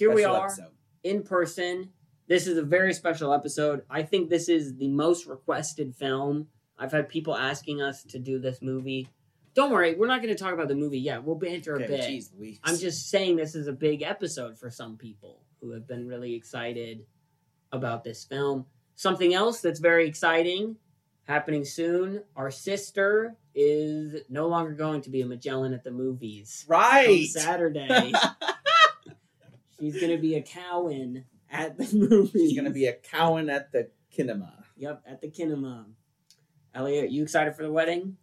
[0.00, 0.70] Here we are episode.
[1.04, 1.90] in person.
[2.26, 3.82] This is a very special episode.
[3.90, 6.46] I think this is the most requested film.
[6.78, 9.08] I've had people asking us to do this movie.
[9.54, 11.22] Don't worry, we're not going to talk about the movie yet.
[11.22, 12.00] We'll banter a Okay, bit.
[12.00, 12.58] Jeez Louise.
[12.64, 16.34] I'm just saying this is a big episode for some people who have been really
[16.34, 17.04] excited
[17.70, 18.64] about this film.
[18.96, 20.76] Something else that's very exciting
[21.24, 22.22] happening soon.
[22.36, 26.64] Our sister is no longer going to be a Magellan at the movies.
[26.66, 27.26] Right.
[27.26, 28.14] Saturday.
[29.80, 32.38] She's going to be a Cowan at the movie.
[32.38, 34.52] She's gonna be a Cowan at the kinema.
[34.76, 35.86] Yep, at the kinema.
[36.74, 38.16] Elliot, you excited for the wedding?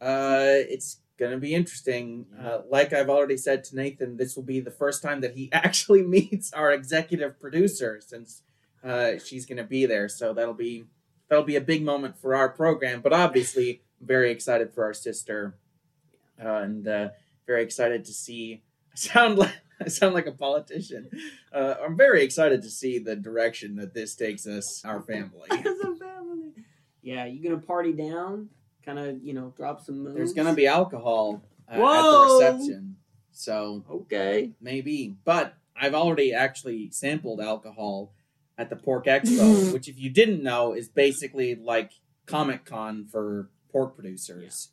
[0.00, 2.26] Uh, it's gonna be interesting.
[2.40, 5.48] Uh, like I've already said to Nathan, this will be the first time that he
[5.52, 8.42] actually meets our executive producer since
[8.82, 10.08] uh, she's gonna be there.
[10.08, 10.84] So that'll be
[11.28, 13.00] that'll be a big moment for our program.
[13.00, 15.56] But obviously, very excited for our sister,
[16.42, 17.08] uh, and uh,
[17.46, 18.62] very excited to see.
[18.92, 21.10] I sound like I sound like a politician.
[21.52, 25.42] Uh, I'm very excited to see the direction that this takes us, our family.
[25.50, 26.52] As a family.
[27.02, 28.48] Yeah, you gonna party down?
[28.84, 30.16] Kind of, you know, drop some moves.
[30.16, 32.96] There's gonna be alcohol uh, at the reception,
[33.32, 34.52] so okay.
[34.60, 35.16] maybe.
[35.24, 38.12] But I've already actually sampled alcohol
[38.56, 41.92] at the Pork Expo, which, if you didn't know, is basically like
[42.26, 44.70] Comic Con for pork producers.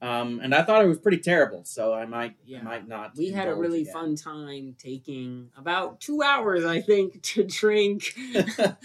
[0.00, 2.60] Um, and I thought it was pretty terrible, so I might, Yeah.
[2.60, 3.16] I might not.
[3.16, 3.92] We had a really again.
[3.92, 8.76] fun time taking about two hours, I think, to drink a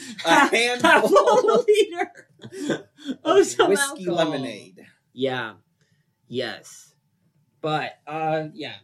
[0.47, 2.27] handful liter
[3.23, 4.15] of of some whiskey alcohol.
[4.31, 4.85] lemonade.
[5.13, 5.53] Yeah.
[6.27, 6.93] Yes.
[7.61, 8.75] But uh yeah.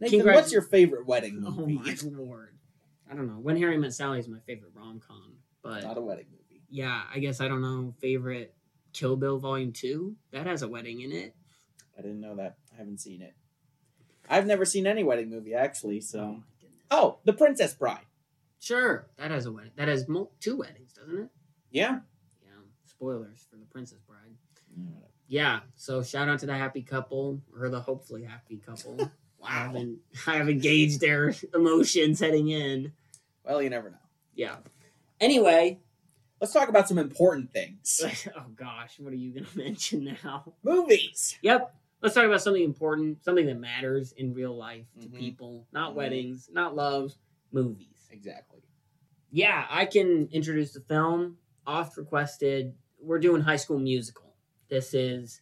[0.00, 1.78] Nathan, Congrats- what's your favorite wedding movie?
[1.82, 2.54] Oh my lord.
[3.10, 3.34] I don't know.
[3.40, 5.34] When Harry Met Sally is my favorite rom com.
[5.62, 6.62] But Not a wedding movie.
[6.70, 7.92] yeah, I guess I don't know.
[8.00, 8.54] Favorite
[8.92, 10.16] Kill Bill Volume Two?
[10.32, 11.34] That has a wedding in it.
[11.98, 12.56] I didn't know that.
[12.74, 13.34] I haven't seen it.
[14.28, 15.98] I've never seen any wedding movie actually.
[15.98, 16.20] Oh So,
[16.60, 16.82] goodness.
[16.90, 18.04] oh, The Princess Bride.
[18.58, 19.06] Sure.
[19.18, 19.70] That has a wedding.
[19.76, 21.28] That has mo- two weddings, doesn't it?
[21.70, 22.00] Yeah.
[22.42, 22.48] Yeah.
[22.86, 24.34] Spoilers for the Princess Bride.
[24.78, 24.92] Mm.
[25.28, 25.60] Yeah.
[25.76, 28.96] So shout out to the happy couple or the hopefully happy couple.
[29.42, 29.48] I Wow.
[29.66, 32.92] haven't I haven't gauged their emotions heading in.
[33.44, 33.96] Well, you never know.
[34.34, 34.56] Yeah.
[35.20, 35.78] Anyway,
[36.40, 38.02] Let's talk about some important things.
[38.36, 40.52] oh gosh, what are you gonna mention now?
[40.62, 41.38] Movies.
[41.42, 41.74] Yep.
[42.02, 45.18] Let's talk about something important, something that matters in real life to Mhm.
[45.18, 45.66] people.
[45.72, 45.96] Not Mhm.
[45.96, 47.16] weddings, not love,
[47.52, 48.08] movies.
[48.10, 48.62] Exactly.
[49.30, 51.38] Yeah, I can introduce the film.
[51.66, 52.76] Oft requested.
[53.00, 54.36] We're doing High School Musical.
[54.68, 55.40] This is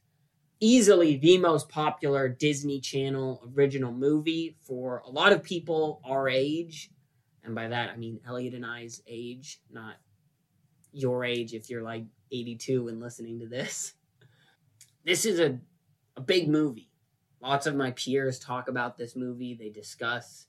[0.60, 6.90] easily the most popular Disney Channel original movie for a lot of people our age.
[7.42, 9.96] And by that, I mean Elliot and I's age, not
[10.92, 13.94] your age if you're like 82 and listening to this.
[15.04, 15.60] This is a,
[16.16, 16.90] a big movie.
[17.40, 19.54] Lots of my peers talk about this movie.
[19.54, 20.46] They discuss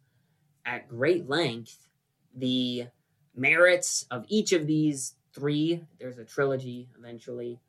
[0.66, 1.88] at great length
[2.36, 2.88] the
[3.36, 5.84] merits of each of these three.
[6.00, 7.60] There's a trilogy eventually.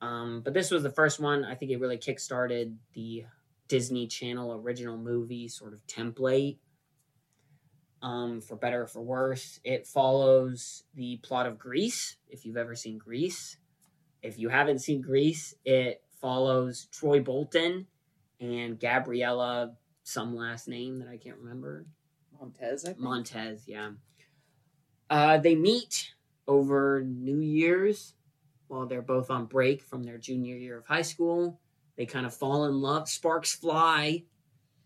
[0.00, 1.44] Um, but this was the first one.
[1.44, 3.24] I think it really kickstarted the
[3.66, 6.58] Disney Channel original movie sort of template.
[8.00, 12.16] Um, for better or for worse, it follows the plot of Grease.
[12.28, 13.56] If you've ever seen Grease,
[14.22, 17.86] if you haven't seen Grease, it follows Troy Bolton
[18.40, 21.86] and Gabriella, some last name that I can't remember.
[22.38, 22.84] Montez.
[22.84, 23.00] I think?
[23.00, 23.90] Montez, yeah.
[25.10, 26.12] Uh, they meet
[26.46, 28.14] over New Year's
[28.68, 31.60] while they're both on break from their junior year of high school.
[31.96, 33.08] They kind of fall in love.
[33.08, 34.24] Sparks fly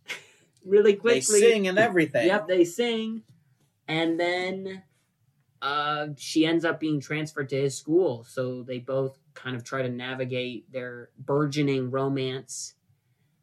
[0.64, 1.40] really quickly.
[1.40, 2.26] They sing and everything.
[2.26, 3.22] Yep, they sing.
[3.88, 4.82] And then
[5.60, 8.24] uh, she ends up being transferred to his school.
[8.24, 12.74] So they both kind of try to navigate their burgeoning romance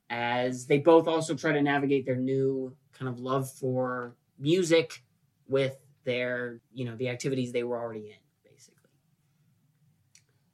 [0.10, 5.04] as they both also try to navigate their new kind of love for music
[5.48, 8.90] with their, you know, the activities they were already in, basically.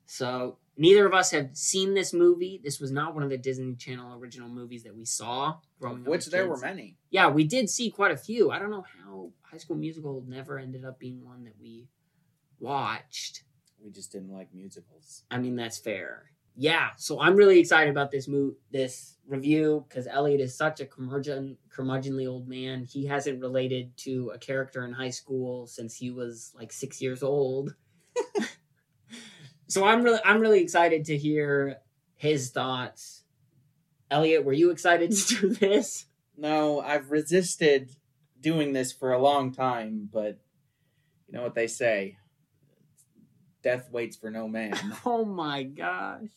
[0.06, 2.60] So neither of us have seen this movie.
[2.64, 6.04] This was not one of the Disney Channel original movies that we saw growing Of
[6.04, 6.08] up.
[6.10, 6.98] which there were many.
[7.10, 8.52] yeah, we did see quite a few.
[8.52, 11.88] I don't know how High School Musical never ended up being one that we
[12.60, 13.44] watched.
[13.86, 15.24] We just didn't like musicals.
[15.30, 16.32] I mean, that's fair.
[16.58, 20.88] Yeah, so I'm really excited about this mo- this review because Elliot is such a
[20.88, 22.86] curmudgeon, curmudgeonly old man.
[22.86, 27.22] He hasn't related to a character in high school since he was like six years
[27.22, 27.76] old.
[29.68, 31.78] so I'm really I'm really excited to hear
[32.16, 33.24] his thoughts.
[34.10, 36.06] Elliot, were you excited to do this?
[36.36, 37.92] No, I've resisted
[38.42, 40.40] doing this for a long time, but
[41.28, 42.18] you know what they say
[43.66, 44.74] death waits for no man.
[45.06, 46.30] Oh my gosh.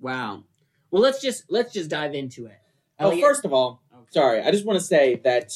[0.00, 0.44] Wow.
[0.90, 2.58] Well, let's just let's just dive into it.
[2.98, 4.04] Oh, first of all, Okay.
[4.10, 5.52] sorry, I just want to say that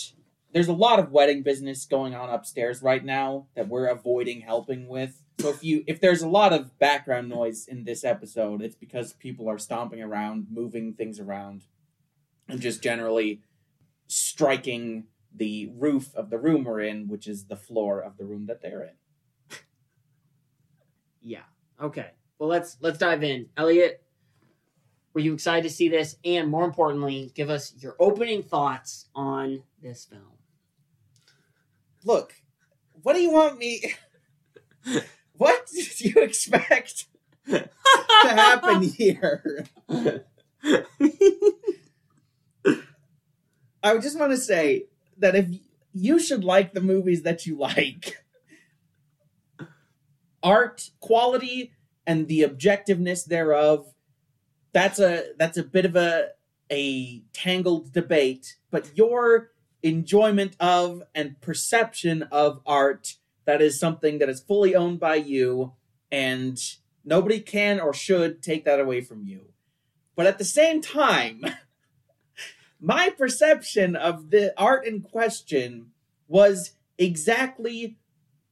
[0.52, 4.88] there's a lot of wedding business going on upstairs right now that we're avoiding helping
[4.88, 5.22] with.
[5.40, 9.12] So if you if there's a lot of background noise in this episode, it's because
[9.14, 11.62] people are stomping around, moving things around,
[12.48, 13.40] and just generally
[14.08, 15.04] striking
[15.34, 18.60] the roof of the room we're in, which is the floor of the room that
[18.62, 18.94] they're in.
[21.22, 21.42] Yeah.
[21.80, 22.10] Okay.
[22.38, 23.46] Well, let's let's dive in.
[23.56, 24.02] Elliot,
[25.12, 26.16] were you excited to see this?
[26.24, 30.38] And more importantly, give us your opening thoughts on this film.
[32.04, 32.34] Look,
[33.02, 33.94] what do you want me?
[35.36, 37.06] what did you expect
[37.48, 37.68] to
[38.22, 39.66] happen here?
[43.82, 44.86] I just want to say
[45.18, 45.48] that if
[45.92, 48.24] you should like the movies that you like,
[50.42, 51.72] art quality
[52.06, 53.92] and the objectiveness thereof,
[54.72, 56.30] that's a that's a bit of a
[56.70, 58.56] a tangled debate.
[58.70, 59.50] But your
[59.82, 63.14] enjoyment of and perception of art
[63.44, 65.72] that is something that is fully owned by you,
[66.12, 66.58] and
[67.02, 69.46] nobody can or should take that away from you.
[70.14, 71.42] But at the same time,
[72.80, 75.92] my perception of the art in question
[76.26, 77.96] was exactly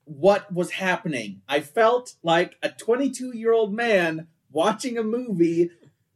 [0.06, 1.43] what was happening.
[1.49, 5.70] I felt like a 22 year old man watching a movie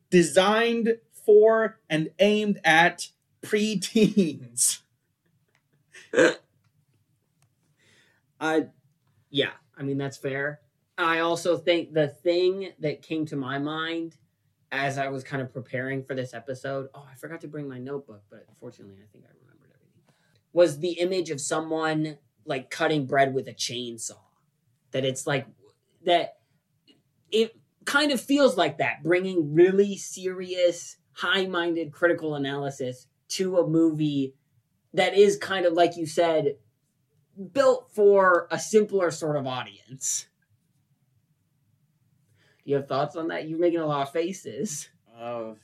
[0.08, 0.96] designed
[1.26, 3.08] for and aimed at
[3.42, 4.78] preteens.
[8.40, 8.66] I,
[9.28, 10.60] yeah, I mean that's fair.
[10.96, 14.16] I also think the thing that came to my mind
[14.72, 17.78] as I was kind of preparing for this episode, oh, I forgot to bring my
[17.78, 20.02] notebook, but fortunately, I think I remembered everything.
[20.52, 24.18] Was the image of someone like cutting bread with a chainsaw?
[24.92, 25.46] That it's like
[26.04, 26.36] that.
[27.30, 34.34] It kind of feels like that, bringing really serious, high-minded critical analysis to a movie
[34.92, 36.56] that is kind of like you said
[37.52, 40.26] built for a simpler sort of audience.
[42.64, 43.48] Do you have thoughts on that?
[43.48, 44.88] You're making a lot of faces.
[45.18, 45.56] Oh,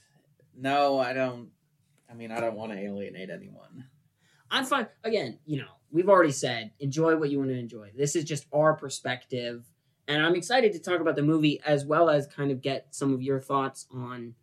[0.57, 1.51] no, I don't.
[2.09, 3.87] I mean, I don't want to alienate anyone.
[4.51, 4.87] I'm fine.
[5.03, 7.91] Again, you know, we've already said enjoy what you want to enjoy.
[7.97, 9.65] This is just our perspective.
[10.07, 13.15] And I'm excited to talk about the movie as well as kind of get some
[13.15, 14.35] of your thoughts on,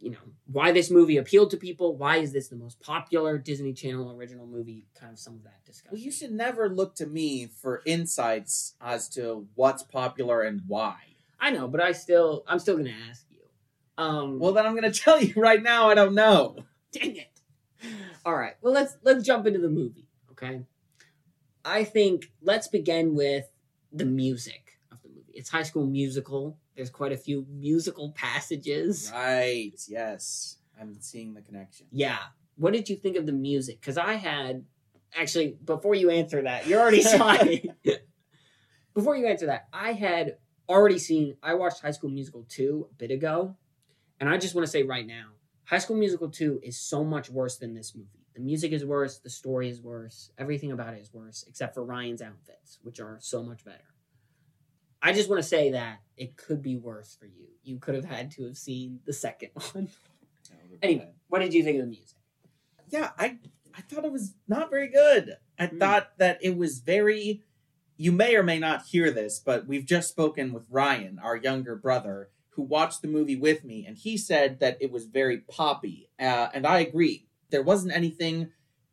[0.00, 1.96] you know, why this movie appealed to people.
[1.96, 4.86] Why is this the most popular Disney Channel original movie?
[4.98, 5.90] Kind of some of that discussion.
[5.92, 10.96] Well, you should never look to me for insights as to what's popular and why.
[11.38, 13.42] I know, but I still, I'm still going to ask you.
[14.02, 15.90] Um, Well, then I'm going to tell you right now.
[15.90, 16.56] I don't know.
[16.92, 17.28] dang it
[18.24, 20.05] all right well let's let's jump into the movie
[20.36, 20.62] okay?
[21.64, 23.46] I think let's begin with
[23.92, 25.32] the music of the movie.
[25.34, 26.58] It's high school musical.
[26.76, 29.10] There's quite a few musical passages.
[29.12, 29.72] Right.
[29.88, 30.58] Yes.
[30.80, 31.86] I'm seeing the connection.
[31.90, 32.18] yeah.
[32.58, 33.80] What did you think of the music?
[33.80, 34.64] Because i had
[35.18, 37.68] actually before you answer that you're already smiling
[38.94, 40.36] before you answer that i had
[40.68, 43.56] already seen i watched high school musical 2 a bit ago
[44.20, 45.28] and i just want to say right now
[45.64, 49.18] high school musical 2 is so much worse than this movie the music is worse
[49.18, 53.16] the story is worse everything about it is worse except for ryan's outfits which are
[53.20, 53.94] so much better
[55.02, 58.04] i just want to say that it could be worse for you you could have
[58.04, 59.88] had to have seen the second one
[60.82, 62.16] anyway what did you think of the music
[62.88, 63.38] yeah, I
[63.76, 65.36] I thought it was not very good.
[65.58, 65.78] I Hmm.
[65.78, 67.42] thought that it was very.
[67.96, 71.74] You may or may not hear this, but we've just spoken with Ryan, our younger
[71.74, 76.10] brother, who watched the movie with me, and he said that it was very poppy,
[76.20, 77.25] uh, and I agree.
[77.50, 78.50] There wasn't anything.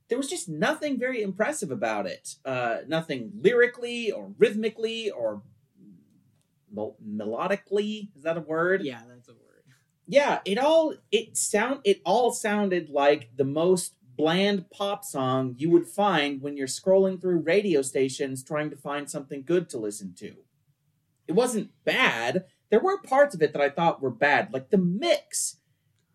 [0.09, 2.35] There was just nothing very impressive about it.
[2.45, 5.41] Uh, nothing lyrically or rhythmically or
[6.71, 8.09] mel- melodically.
[8.15, 8.83] Is that a word?
[8.83, 9.39] yeah that's a word
[10.07, 15.69] yeah it all it sound it all sounded like the most bland pop song you
[15.69, 20.13] would find when you're scrolling through radio stations trying to find something good to listen
[20.13, 20.35] to
[21.27, 24.77] it wasn't bad there were parts of it that i thought were bad like the
[24.77, 25.57] mix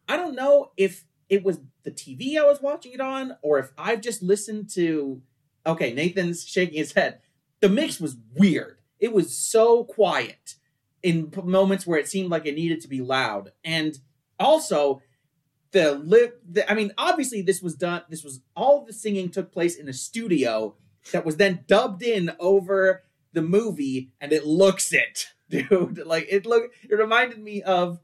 [0.06, 3.72] i don't know if it was the tv i was watching it on or if
[3.78, 5.22] i've just listened to
[5.68, 7.20] okay, Nathan's shaking his head.
[7.60, 8.78] The mix was weird.
[8.98, 10.54] It was so quiet
[11.02, 13.98] in moments where it seemed like it needed to be loud, and
[14.40, 15.02] also
[15.70, 16.42] the lip.
[16.68, 18.02] I mean, obviously this was done.
[18.08, 20.74] This was all the singing took place in a studio
[21.12, 26.04] that was then dubbed in over the movie, and it looks it, dude.
[26.04, 26.72] Like it look.
[26.88, 28.00] It reminded me of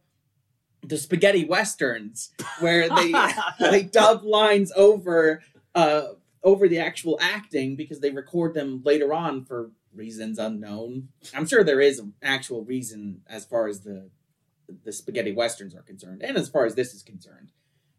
[0.84, 3.12] the spaghetti westerns where they
[3.60, 5.42] they dub lines over
[5.74, 6.08] uh
[6.42, 11.08] over the actual acting because they record them later on for reasons unknown.
[11.34, 14.10] I'm sure there is an actual reason as far as the
[14.84, 17.50] the spaghetti westerns are concerned and as far as this is concerned.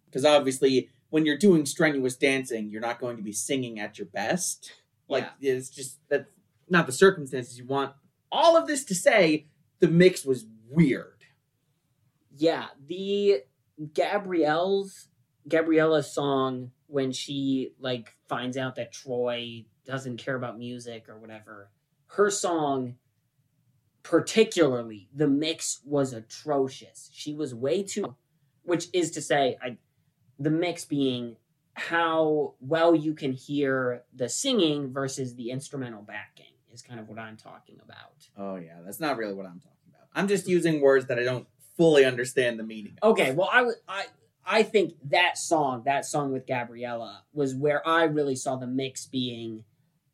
[0.05, 4.07] Because obviously when you're doing strenuous dancing, you're not going to be singing at your
[4.07, 4.71] best.
[5.07, 6.29] Like it's just that's
[6.69, 7.93] not the circumstances you want.
[8.31, 9.45] All of this to say
[9.79, 11.14] the mix was weird.
[12.35, 13.43] Yeah, the
[13.93, 15.07] Gabrielle's
[15.47, 21.69] Gabriella's song when she like finds out that Troy doesn't care about music or whatever.
[22.07, 22.95] Her song
[24.03, 27.09] particularly the mix was atrocious.
[27.11, 28.15] She was way too
[28.65, 29.77] which is to say I
[30.39, 31.37] the mix being
[31.73, 37.19] how well you can hear the singing versus the instrumental backing is kind of what
[37.19, 38.27] I'm talking about.
[38.37, 40.07] Oh yeah, that's not really what I'm talking about.
[40.13, 42.97] I'm just using words that I don't fully understand the meaning.
[43.03, 44.05] Okay, well, I would I
[44.45, 49.05] I think that song, that song with Gabriella, was where I really saw the mix
[49.05, 49.63] being.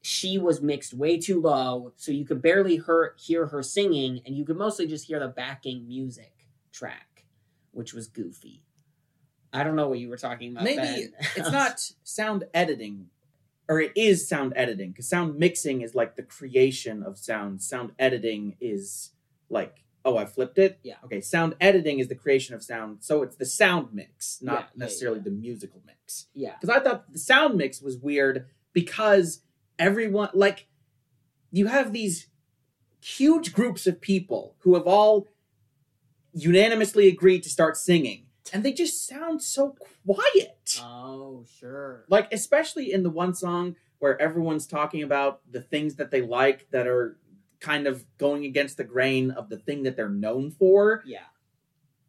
[0.01, 4.35] She was mixed way too low, so you could barely her, hear her singing, and
[4.35, 6.33] you could mostly just hear the backing music
[6.71, 7.25] track,
[7.71, 8.63] which was goofy.
[9.53, 10.63] I don't know what you were talking about.
[10.63, 13.07] Maybe it's not sound editing,
[13.67, 17.61] or it is sound editing because sound mixing is like the creation of sound.
[17.61, 19.11] Sound editing is
[19.49, 20.79] like oh I flipped it.
[20.83, 20.95] Yeah.
[21.05, 21.21] Okay.
[21.21, 25.19] Sound editing is the creation of sound, so it's the sound mix, not yeah, necessarily
[25.19, 25.23] yeah.
[25.25, 26.27] the musical mix.
[26.33, 29.41] yeah, Because I thought the sound mix was weird because
[29.77, 30.67] everyone like
[31.51, 32.27] you have these
[33.01, 35.27] huge groups of people who have all
[36.33, 42.93] unanimously agreed to start singing and they just sound so quiet oh sure, like especially
[42.93, 47.17] in the one song where everyone's talking about the things that they like that are
[47.61, 51.19] kind of going against the grain of the thing that they're known for yeah,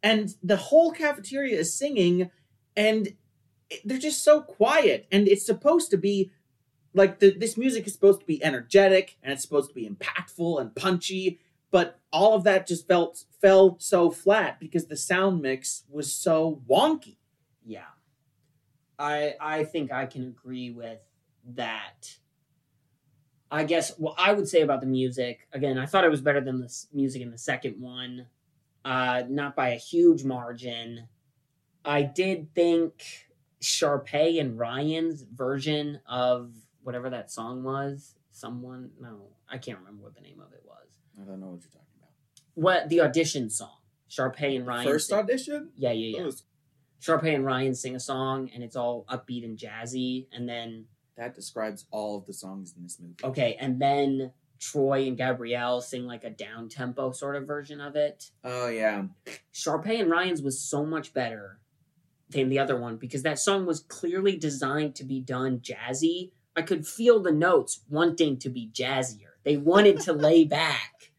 [0.01, 2.29] and the whole cafeteria is singing
[2.75, 3.15] and
[3.85, 6.31] they're just so quiet and it's supposed to be
[6.93, 10.59] like the, this music is supposed to be energetic and it's supposed to be impactful
[10.59, 11.39] and punchy
[11.71, 16.61] but all of that just felt fell so flat because the sound mix was so
[16.69, 17.17] wonky
[17.65, 17.85] yeah.
[18.99, 20.99] I I think I can agree with
[21.55, 22.17] that.
[23.53, 26.41] I guess what I would say about the music again, I thought it was better
[26.41, 28.25] than the music in the second one,
[28.83, 31.07] uh, not by a huge margin.
[31.85, 33.27] I did think
[33.61, 40.15] Sharpay and Ryan's version of whatever that song was, someone no, I can't remember what
[40.15, 40.87] the name of it was.
[41.21, 42.09] i don't know what you're talking about
[42.55, 43.77] What the audition song?
[44.09, 44.87] Sharpay and Ryan.
[44.87, 46.17] first sing- audition yeah, yeah, yeah.
[46.21, 46.43] That was-
[47.01, 50.85] Sharpay and Ryan sing a song, and it's all upbeat and jazzy, and then
[51.17, 55.81] that describes all of the songs in this movie Okay, and then Troy and Gabrielle
[55.81, 58.31] sing like a down tempo sort of version of it.
[58.43, 59.03] oh yeah
[59.53, 61.59] Sharpay and Ryan's was so much better
[62.29, 66.31] than the other one because that song was clearly designed to be done jazzy.
[66.55, 69.33] I could feel the notes wanting to be jazzier.
[69.43, 71.11] They wanted to lay back.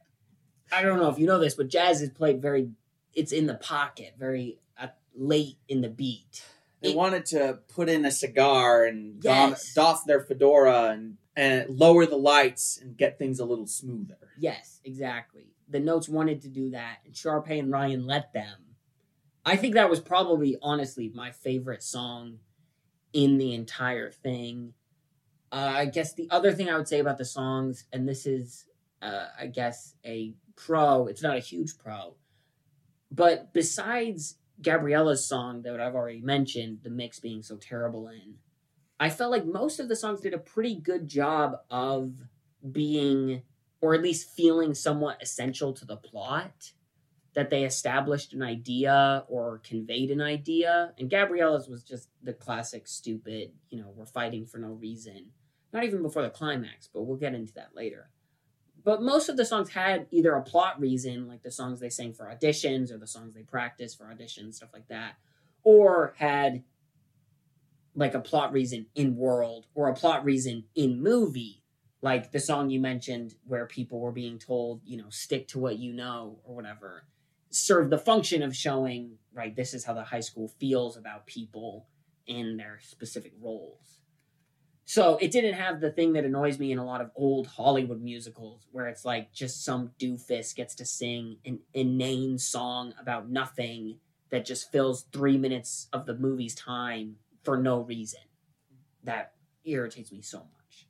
[0.73, 2.71] I don't know if you know this, but jazz is played very,
[3.13, 6.43] it's in the pocket, very uh, late in the beat.
[6.85, 9.75] They It- wanted to put in a cigar and don, Yes.
[9.75, 14.81] doff their fedora and, and lower the lights and get things a little smoother Yes,
[14.85, 15.47] exactly.
[15.69, 18.77] The notes wanted to do that, and Sharpay and Ryan let them.
[19.47, 22.41] I think that was probably, honestly, my favorite song
[23.13, 24.75] in the entire thing.
[25.53, 28.67] Uh, I guess the other thing I would say about the songs, and this is,
[29.03, 32.17] uh, I guess, a pro, it's not a huge pro,
[33.11, 38.37] but besides Gabriella's song that I've already mentioned, the mix being so terrible in,
[38.99, 42.13] I felt like most of the songs did a pretty good job of
[42.71, 43.43] being
[43.81, 46.73] or at least feeling somewhat essential to the plot
[47.35, 50.95] that they established an idea or conveyed an idea.
[50.99, 55.33] And gabriella's was just the classic stupid you know we're fighting for no reason.
[55.73, 58.11] Not even before the climax but we'll get into that later
[58.85, 62.13] but most of the songs had either a plot reason like the songs they sang
[62.13, 65.15] for auditions or the songs they practiced for auditions stuff like that
[65.65, 66.63] or had
[67.97, 71.63] like a plot reason in world or a plot reason in movie.
[72.03, 75.79] Like the song you mentioned where people were being told you know stick to what
[75.79, 77.07] you know or whatever
[77.49, 81.87] served the function of showing right this is how the high school feels about people
[82.27, 84.01] in their specific roles
[84.87, 88.03] So it didn't have the thing that annoys me in a lot of old Hollywood
[88.03, 93.99] musicals, where it's like just some doofus gets to sing an inane song about nothing
[94.31, 98.21] that just fills three minutes of the movie's time for no reason.
[99.05, 99.33] That
[99.65, 100.87] irritates me so much.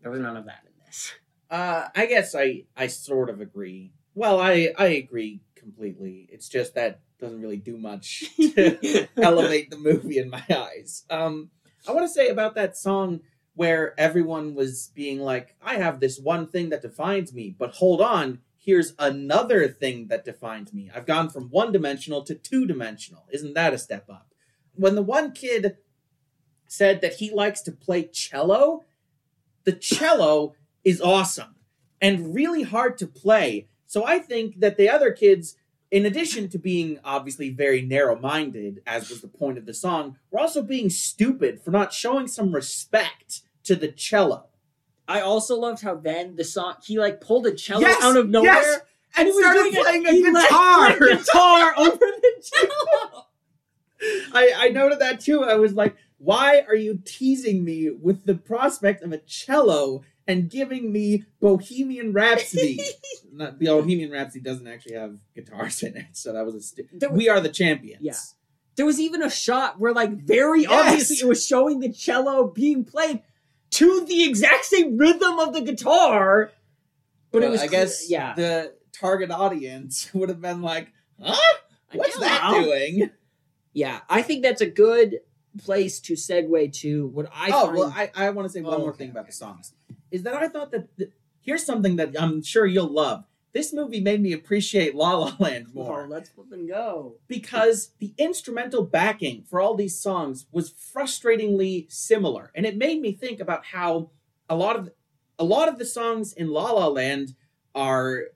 [0.00, 1.12] There was none of that in this.
[1.50, 3.92] Uh, I guess I I sort of agree.
[4.14, 6.28] Well, I I agree completely.
[6.30, 11.04] It's just that doesn't really do much to elevate the movie in my eyes.
[11.10, 11.50] Um,
[11.86, 13.20] I want to say about that song
[13.54, 18.00] where everyone was being like, "I have this one thing that defines me," but hold
[18.00, 20.90] on, here's another thing that defines me.
[20.94, 23.26] I've gone from one dimensional to two dimensional.
[23.30, 24.32] Isn't that a step up?
[24.74, 25.76] When the one kid
[26.66, 28.84] said that he likes to play cello,
[29.64, 31.54] the cello is awesome
[32.00, 33.68] and really hard to play.
[33.86, 35.56] So I think that the other kids,
[35.90, 40.16] in addition to being obviously very narrow minded, as was the point of the song,
[40.30, 44.46] we're also being stupid for not showing some respect to the cello.
[45.06, 48.28] I also loved how then the song he like pulled a cello Yes, out of
[48.30, 48.80] nowhere yes,
[49.16, 50.98] And he was started playing a let- guitar.
[50.98, 53.26] guitar over the cello.
[54.34, 55.44] I, I noted that too.
[55.44, 60.48] I was like, why are you teasing me with the prospect of a cello and
[60.50, 62.80] giving me Bohemian Rhapsody?
[63.32, 66.60] Not, the Bohemian Rhapsody doesn't actually have guitars in it, so that was a.
[66.62, 68.02] St- we are the champions.
[68.02, 68.14] Yeah.
[68.76, 70.70] There was even a shot where, like, very Yes.
[70.72, 73.22] obviously it was showing the cello being played
[73.70, 76.50] to the exact same rhythm of the guitar.
[77.30, 78.34] But Well, it was I clear- guess yeah.
[78.34, 80.88] the target audience would have been like,
[81.20, 81.36] huh?
[81.92, 82.24] What's know.
[82.26, 83.10] that doing?
[83.72, 85.20] Yeah, I think that's a good
[85.64, 87.78] place to segue to what I oh, find.
[87.78, 89.30] well, I, I want to say one Oh, more okay, thing about okay.
[89.30, 89.72] the songs.
[90.14, 93.24] Is that I thought that the, here's something that I'm sure you'll love.
[93.52, 96.04] This movie made me appreciate La La Land oh, more.
[96.04, 97.16] Oh, let's flip and go.
[97.26, 103.10] because the instrumental backing for all these songs was frustratingly similar and it made me
[103.10, 104.10] think about how
[104.48, 104.90] a lot of
[105.36, 107.34] a lot of the songs in La La Land
[107.74, 108.26] are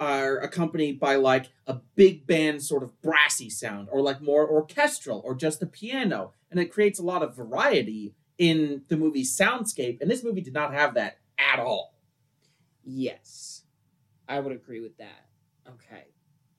[0.00, 5.20] are accompanied by like a big band sort of brassy sound or like more orchestral
[5.22, 10.00] or just the piano and it creates a lot of variety in the movie's soundscape
[10.00, 11.94] and this movie did not have that at all
[12.88, 13.62] Yes,
[14.28, 15.26] I would agree with that.
[15.68, 16.04] Okay,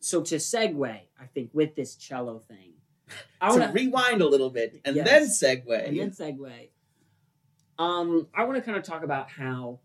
[0.01, 2.73] so to segue, I think with this cello thing,
[3.41, 5.07] I want to rewind a little bit and Yes.
[5.07, 5.23] then
[5.63, 6.69] segue and then segue.
[7.79, 9.79] Um, I want to kind of talk about how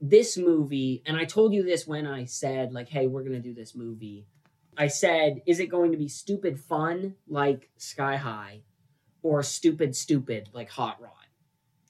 [0.00, 3.52] this movie, and I told you this when I said, like, hey, we're gonna do
[3.54, 4.26] this movie.
[4.76, 8.62] I said, is it going to be stupid fun like Sky High,
[9.22, 11.21] or stupid stupid like Hot Rod?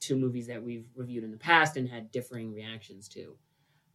[0.03, 3.37] Two movies that we've reviewed in the past and had differing reactions to.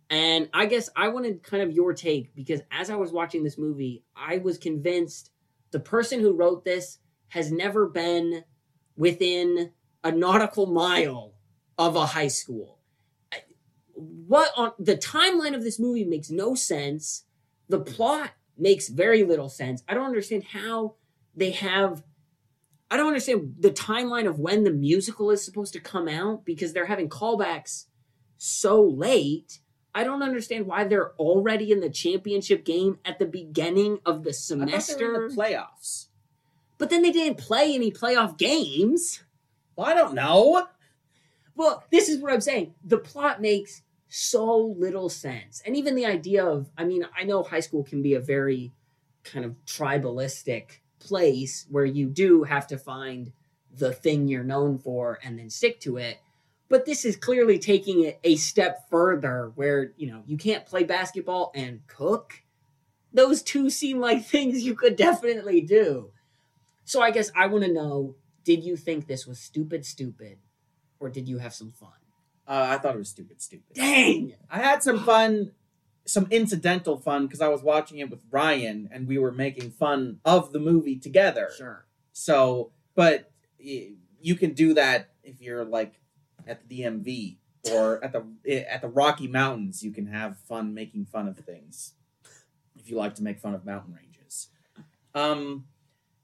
[0.09, 3.59] And I guess I wanted kind of your take because as I was watching this
[3.59, 5.31] movie, I was convinced
[5.71, 8.45] the person who wrote this has never been
[8.97, 11.35] within a nautical mile
[11.77, 12.79] of a high school.
[13.95, 17.25] What on the timeline of this movie makes no sense.
[17.69, 19.83] The plot makes very little sense.
[19.87, 20.95] I don't understand how
[21.37, 22.03] they have
[22.91, 26.73] I don't understand the timeline of when the musical is supposed to come out because
[26.73, 27.85] they're having callbacks
[28.39, 29.61] so late.
[29.95, 34.31] I don't understand why they're already in the championship game at the beginning of the
[34.31, 35.15] I they were semester.
[35.15, 36.07] in the playoffs
[36.79, 39.25] but then they didn't play any playoff games.
[39.75, 40.67] well i don't know
[41.57, 42.75] Well, this is what I'm saying.
[42.85, 45.61] The plot makes so little sense.
[45.67, 48.71] And even the idea of, I mean, I know high school can be a very
[49.25, 53.33] kind of tribalistic place where you do have to find
[53.73, 56.19] the thing you're known for and then stick to it.
[56.69, 60.85] But this is clearly taking it a step further where, you know, you can't play
[60.85, 62.43] basketball and cook.
[63.13, 66.11] Those two seem like things you could definitely do.
[66.85, 70.39] So I guess I want to know did you think this was stupid, stupid?
[71.01, 71.91] or did you have some fun?
[72.47, 73.75] Uh, I thought it was stupid, stupid.
[73.75, 74.35] Dang!
[74.51, 75.53] I had some fun,
[76.09, 80.21] some incidental fun because I was watching it with Ryan and we were making fun
[80.25, 81.51] of the movie together.
[81.57, 81.87] Sure.
[82.13, 83.31] So, but
[83.63, 86.01] y- you can do that if you're like
[86.47, 87.37] at the DMV
[87.73, 88.25] or at the
[88.73, 89.83] at the Rocky Mountains.
[89.85, 91.95] You can have fun making fun of things
[92.77, 94.49] if you like to make fun of mountain ranges.
[95.15, 95.67] Um,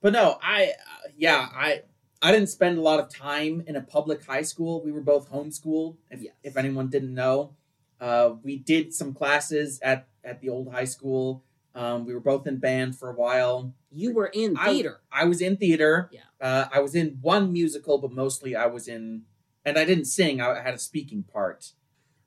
[0.00, 1.82] but no, I uh, yeah I.
[2.22, 4.82] I didn't spend a lot of time in a public high school.
[4.82, 5.96] We were both homeschooled.
[6.10, 6.32] If, Yes.
[6.42, 7.54] if anyone didn't know,
[8.00, 11.44] uh, we did some classes at at the old high school.
[11.74, 13.74] Um, we were both in band for a while.
[13.90, 15.00] You were in theater.
[15.10, 16.08] I was in theater.
[16.12, 16.20] Yeah.
[16.40, 19.22] Uh, I was in one musical, but mostly I was in,
[19.64, 20.40] and I didn't sing.
[20.40, 21.72] I had a speaking part,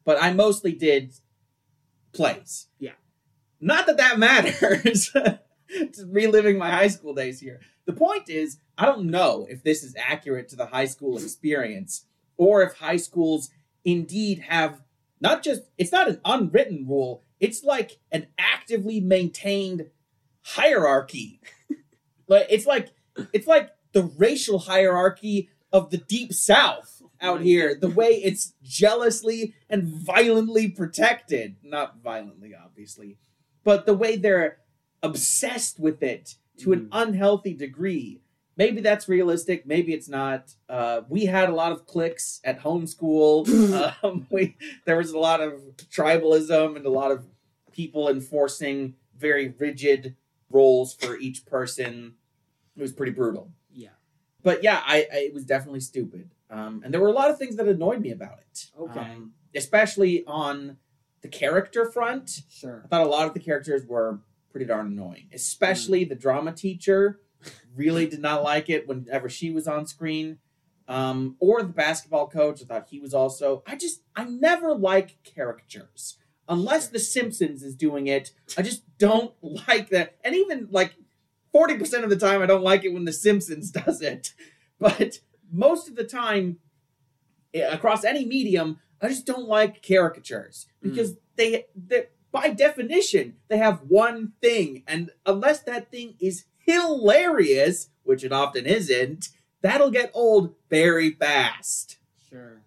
[0.04, 1.14] but I mostly did
[2.14, 2.68] plays.
[2.80, 2.94] Yeah.
[3.60, 5.12] Not that that matters.
[6.06, 7.60] Reliving my high school days here.
[7.86, 12.06] The point is, I don't know if this is accurate to the high school experience.
[12.38, 13.50] or if high schools
[13.84, 14.82] indeed have
[15.20, 19.88] not just it's not an unwritten rule, it's like an actively maintained
[20.42, 21.42] hierarchy.
[22.28, 22.90] like it's like
[23.34, 29.56] it's like the racial hierarchy of the deep south out here, the way it's jealously
[29.70, 31.56] and violently protected.
[31.64, 33.18] Not violently, obviously,
[33.64, 34.60] but the way they're
[35.04, 36.90] obsessed with it to an mm.
[36.92, 38.22] unhealthy degree.
[38.58, 39.68] Maybe that's realistic.
[39.68, 40.54] Maybe it's not.
[40.68, 43.94] Uh, we had a lot of cliques at homeschool.
[44.04, 47.26] um, we, there was a lot of tribalism and a lot of
[47.72, 50.16] people enforcing very rigid
[50.50, 52.16] roles for each person.
[52.76, 53.52] It was pretty brutal.
[53.72, 53.90] Yeah.
[54.42, 56.32] But yeah, I, I it was definitely stupid.
[56.50, 58.68] Um, and there were a lot of things that annoyed me about it.
[58.80, 59.00] Okay.
[59.00, 60.78] Um, especially on
[61.22, 62.42] the character front.
[62.50, 62.82] Sure.
[62.86, 64.20] I thought a lot of the characters were
[64.52, 67.20] pretty darn annoying, especially the drama teacher.
[67.76, 70.40] Really did not like it whenever she was on screen.
[70.88, 72.62] Um, or the basketball coach.
[72.62, 73.64] I thought he was also.
[73.68, 76.18] I just, I never like caricatures.
[76.50, 79.34] Unless The Simpsons is doing it, I just don't
[79.68, 80.18] like that.
[80.24, 80.96] And even like
[81.54, 84.34] 40% of the time, I don't like it when The Simpsons does it.
[84.80, 85.20] But
[85.52, 86.58] most of the time,
[87.54, 93.58] eh, across any medium, I just don't like caricatures because they, they, by definition, they
[93.58, 99.30] have one thing, and unless that thing is hilarious, which it often isn't,
[99.62, 101.98] that'll get old very fast.
[102.30, 102.62] Sure.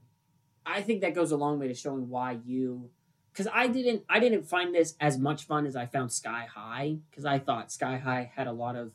[0.66, 2.90] I think that goes a long way to showing why you
[3.32, 6.98] because I didn't I didn't find this as much fun as I found Sky High
[7.10, 8.92] because I thought Sky High had a lot of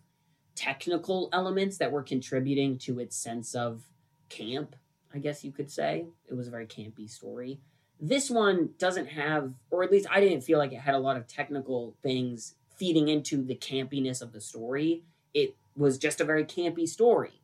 [0.55, 3.83] technical elements that were contributing to its sense of
[4.29, 4.75] camp,
[5.13, 6.05] I guess you could say.
[6.29, 7.59] It was a very campy story.
[7.99, 11.17] This one doesn't have, or at least I didn't feel like it had a lot
[11.17, 15.03] of technical things feeding into the campiness of the story.
[15.33, 17.41] It was just a very campy story,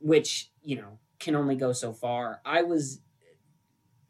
[0.00, 2.40] which, you know, can only go so far.
[2.44, 3.00] I was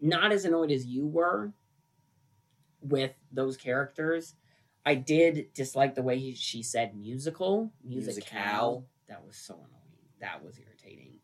[0.00, 1.52] not as annoyed as you were
[2.80, 4.34] with those characters.
[4.84, 8.22] I did dislike the way he, she said musical, musical.
[8.22, 8.84] Musicale.
[9.08, 9.68] That was so annoying.
[10.20, 11.14] That was irritating.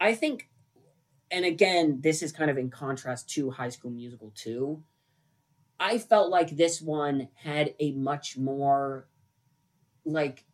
[0.00, 0.48] I think,
[1.30, 4.82] and again, this is kind of in contrast to High School Musical 2.
[5.82, 9.08] I felt like this one had a much more,
[10.04, 10.44] like,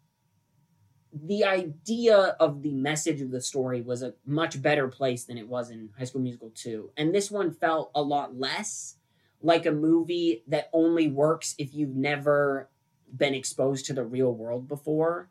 [1.12, 5.46] the idea of the message of the story was a much better place than it
[5.46, 6.92] was in High School Musical 2.
[6.96, 8.96] And this one felt a lot less
[9.42, 12.70] like a movie that only works if you've never
[13.14, 15.28] been exposed to the real world before.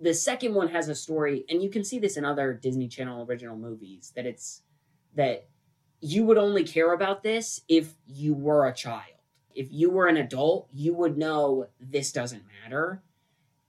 [0.00, 3.26] The second one has a story, and you can see this in other Disney Channel
[3.26, 4.62] original movies, that it's
[5.14, 5.46] that
[6.00, 9.15] you would only care about this if you were a child.
[9.56, 13.02] If you were an adult, you would know this doesn't matter.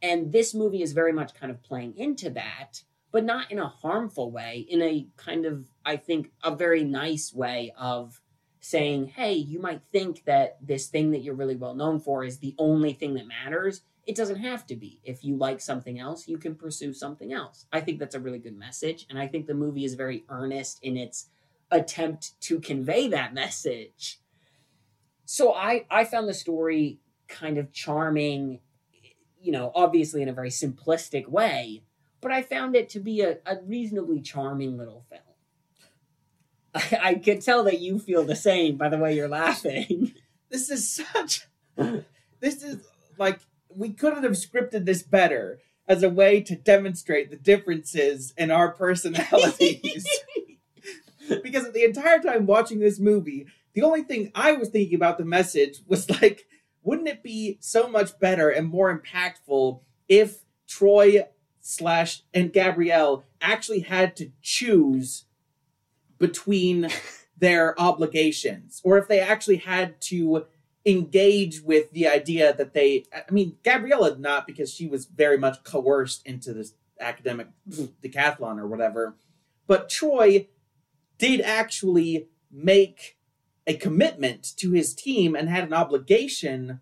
[0.02, 3.67] And this movie is very much kind of playing into that, but not in a
[3.67, 8.21] harmful way, in a kind of, I think, a very nice way of
[8.60, 12.39] saying, hey, you might think that this thing that you're really well known for is
[12.39, 13.82] the only thing that matters.
[14.06, 15.00] It doesn't have to be.
[15.04, 17.65] If you like something else, you can pursue something else.
[17.71, 19.06] I think that's a really good message.
[19.10, 21.30] And I think the movie is very earnest in its
[21.71, 24.19] attempt to convey that message.
[25.30, 28.62] So I, I found the story kind of charming,
[29.42, 31.84] you know, obviously in a very simplistic way,
[32.22, 35.22] but I found it to be a, a reasonably charming little film.
[36.74, 40.13] I, I could tell that you feel the same by the way you're laughing.
[40.50, 41.46] This is such.
[42.40, 42.78] This is
[43.18, 45.60] like we couldn't have scripted this better
[45.90, 50.08] as a way to demonstrate the differences in our personalities.
[51.44, 53.46] because the entire time watching this movie,
[53.78, 56.48] the only thing I was thinking about the message was like,
[56.82, 61.28] wouldn't it be so much better and more impactful if Troy
[61.60, 65.26] slash and Gabrielle actually had to choose
[66.18, 66.90] between
[67.38, 70.48] their obligations, or if they actually had to
[70.84, 75.63] engage with the idea that they I mean Gabriella not because she was very much
[75.63, 77.86] coerced into this academic mm-hmm.
[78.04, 79.18] decathlon or whatever,
[79.68, 80.48] but Troy
[81.20, 83.17] did actually make
[83.68, 86.80] a commitment to his team and had an obligation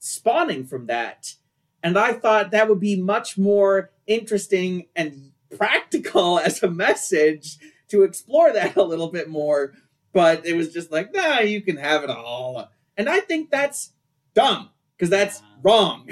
[0.00, 1.34] spawning from that.
[1.82, 7.56] And I thought that would be much more interesting and practical as a message
[7.88, 9.72] to explore that a little bit more.
[10.12, 12.68] But it was just like, nah, you can have it all.
[12.96, 13.92] And I think that's
[14.34, 16.08] dumb because that's wrong.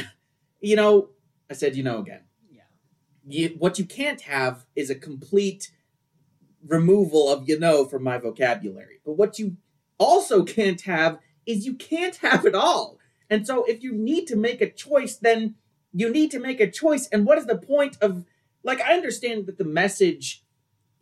[0.61, 1.09] You know,
[1.51, 2.21] I said, you know, again.
[2.51, 2.63] Yeah.
[3.27, 5.73] You, what you can't have is a complete
[6.67, 9.01] removal of you know from my vocabulary.
[9.05, 9.57] But what you
[9.99, 12.99] also can't have is you can't have it all.
[13.31, 15.57] And so if you need to make a choice, then
[15.93, 17.09] you need to make a choice.
[17.09, 18.25] And what is the point of
[18.63, 20.45] like I understand that the message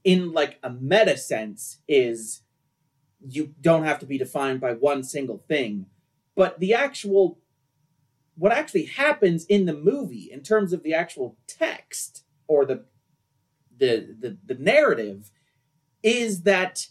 [0.05, 2.43] in like a meta sense is
[3.27, 5.87] you don't have to be defined by one single thing
[6.35, 7.39] but the actual
[8.37, 12.85] what actually happens in the movie in terms of the actual text or the
[13.77, 15.31] the the, the narrative
[16.03, 16.89] is that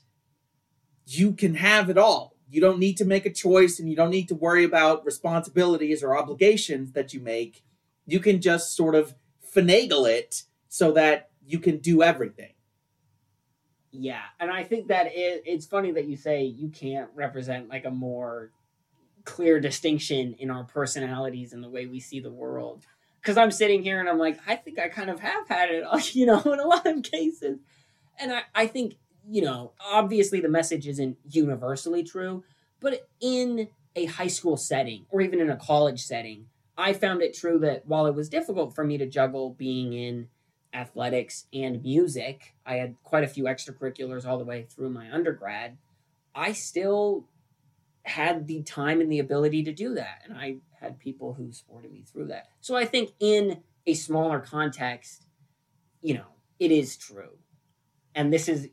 [1.05, 4.11] you can have it all you don't need to make a choice and you don't
[4.11, 7.63] need to worry about responsibilities or obligations that you make
[8.05, 9.15] you can just sort of
[9.55, 12.53] finagle it so that you can do everything
[13.91, 17.85] Yeah, and I think that it, it's funny that you say you can't represent like
[17.85, 18.51] a more
[19.25, 22.85] clear distinction in our personalities and the way we see the world.
[23.21, 25.85] Because I'm sitting here and I'm like, I think I kind of have had it,
[26.15, 27.59] you know, in a lot of cases.
[28.19, 28.95] And I, I think,
[29.29, 32.43] you know, obviously the message isn't universally true,
[32.79, 37.36] but in a high school setting or even in a college setting, I found it
[37.36, 40.27] true that while it was difficult for me to juggle being in
[40.73, 45.77] athletics and music, I had quite a few extracurriculars all the way through my undergrad.
[46.33, 47.27] I still
[48.03, 50.21] had the time and the ability to do that.
[50.25, 52.47] And I had people who supported me through that.
[52.59, 55.25] So I think in a smaller context,
[56.01, 56.25] you know,
[56.59, 57.38] it is true.
[58.15, 58.69] And this is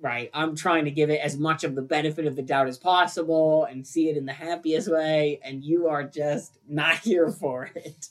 [0.00, 0.30] right.
[0.32, 3.64] I'm trying to give it as much of the benefit of the doubt as possible
[3.64, 5.40] and see it in the happiest way.
[5.42, 8.08] And you are just not here for it.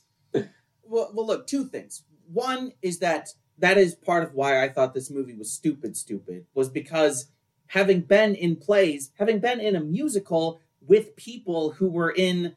[0.83, 4.93] well, well look two things one is that that is part of why i thought
[4.93, 7.29] this movie was stupid stupid was because
[7.67, 12.55] having been in plays having been in a musical with people who were in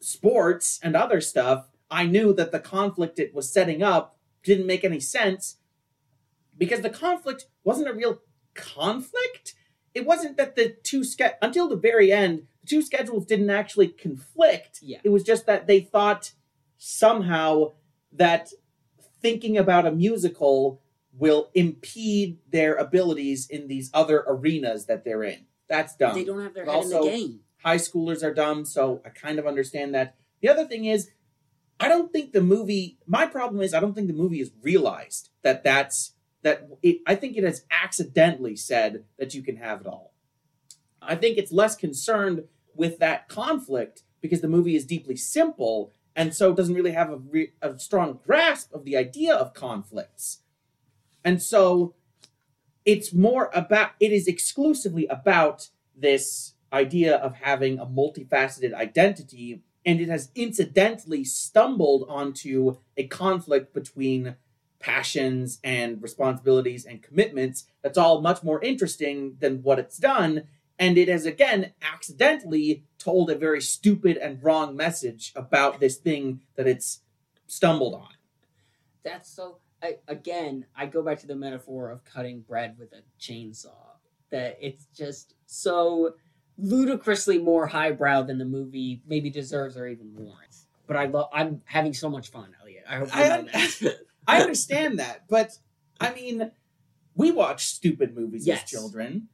[0.00, 4.84] sports and other stuff i knew that the conflict it was setting up didn't make
[4.84, 5.56] any sense
[6.56, 8.20] because the conflict wasn't a real
[8.58, 9.54] conflict
[9.94, 13.88] it wasn't that the two ske- until the very end the two schedules didn't actually
[13.88, 14.98] conflict Yeah.
[15.04, 16.32] it was just that they thought
[16.76, 17.72] somehow
[18.12, 18.50] that
[19.20, 20.80] thinking about a musical
[21.12, 25.46] will impede their abilities in these other arenas that they're in.
[25.68, 26.14] That's dumb.
[26.14, 27.40] They don't have their head in the game.
[27.64, 30.14] High schoolers are dumb, so I kind of understand that.
[30.40, 31.10] The other thing is,
[31.80, 32.98] I don't think the movie.
[33.06, 36.68] My problem is, I don't think the movie has realized that that's that.
[36.82, 40.14] It, I think it has accidentally said that you can have it all.
[41.00, 46.34] I think it's less concerned with that conflict because the movie is deeply simple and
[46.34, 50.40] so doesn't really have a, re- a strong grasp of the idea of conflicts.
[51.24, 51.94] And so
[52.84, 60.00] it's more about, it is exclusively about this idea of having a multifaceted identity, and
[60.00, 64.36] it has incidentally stumbled onto a conflict between
[64.80, 70.44] passions and responsibilities and commitments that's all much more interesting than what it's done
[70.78, 76.40] and it has again accidentally told a very stupid and wrong message about this thing
[76.56, 77.00] that it's
[77.46, 78.08] stumbled on.
[79.02, 79.58] That's so.
[79.82, 83.70] I, again, I go back to the metaphor of cutting bread with a chainsaw.
[84.30, 86.14] That it's just so
[86.58, 90.66] ludicrously more highbrow than the movie maybe deserves or even warrants.
[90.86, 91.28] But I love.
[91.32, 92.84] I'm having so much fun, Elliot.
[92.88, 93.98] I hope you know that.
[94.28, 95.58] I understand that, but
[96.00, 96.52] I mean,
[97.14, 98.62] we watch stupid movies Yes.
[98.64, 99.28] as children,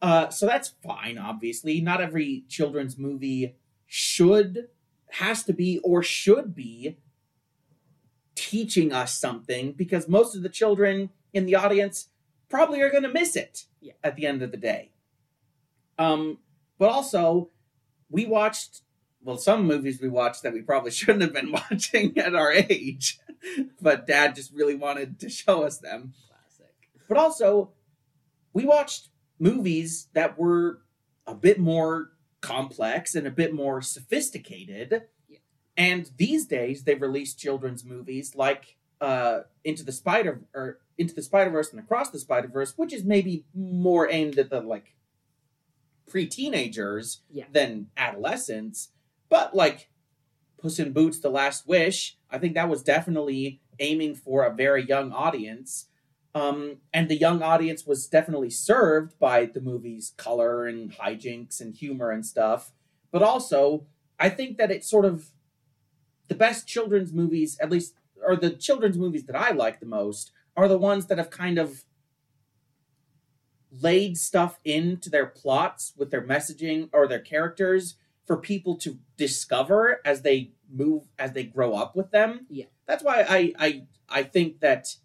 [0.00, 1.18] uh, so that's fine.
[1.18, 3.56] Obviously, not every children's movie
[3.86, 4.68] should,
[5.10, 6.96] has to be, or should be
[8.34, 12.08] teaching us something because most of the children in the audience
[12.48, 13.94] probably are going to miss it Yeah.
[14.04, 14.90] at the end of the day.
[15.98, 16.38] Um,
[16.78, 17.50] but also,
[18.10, 18.82] we watched
[19.22, 23.18] well some movies we watched that we probably shouldn't have been watching at our age,
[23.80, 26.14] but Dad just really wanted to show us them.
[26.28, 26.74] Classic.
[27.08, 27.70] But also,
[28.52, 30.80] we watched movies that were
[31.26, 35.02] a bit more complex and a bit more sophisticated.
[35.28, 35.38] Yeah.
[35.76, 41.22] And these days, they release children's movies like uh, Into the Spider or Into the
[41.22, 44.94] Spider Verse and Across the Spider Verse, which is maybe more aimed at the like
[46.06, 47.44] pre-teenagers Yeah.
[47.52, 48.90] than adolescents.
[49.28, 49.90] But like
[50.58, 54.84] Puss in Boots: The Last Wish, I think that was definitely aiming for a very
[54.86, 55.86] young audience.
[56.34, 61.74] Um, and the young audience was definitely served by the movie's color and hijinks and
[61.74, 62.72] humor and stuff.
[63.10, 63.86] But also,
[64.18, 65.28] I think that it's sort of
[66.28, 70.32] the best children's movies, at least, or the children's movies that I like the most,
[70.56, 71.84] are the ones that have kind of
[73.70, 80.00] laid stuff into their plots with their messaging or their characters for people to discover
[80.04, 82.46] as they move as they grow up with them.
[82.48, 82.66] Yeah.
[82.86, 84.96] That's why I I I think that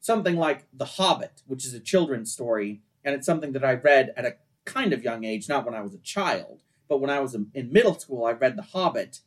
[0.00, 4.12] something like The Hobbit, which is a children's story, and it's something that I read
[4.16, 7.20] at a kind of young age, not when I was a child, but when I
[7.20, 9.20] was in middle school, I read The Hobbit,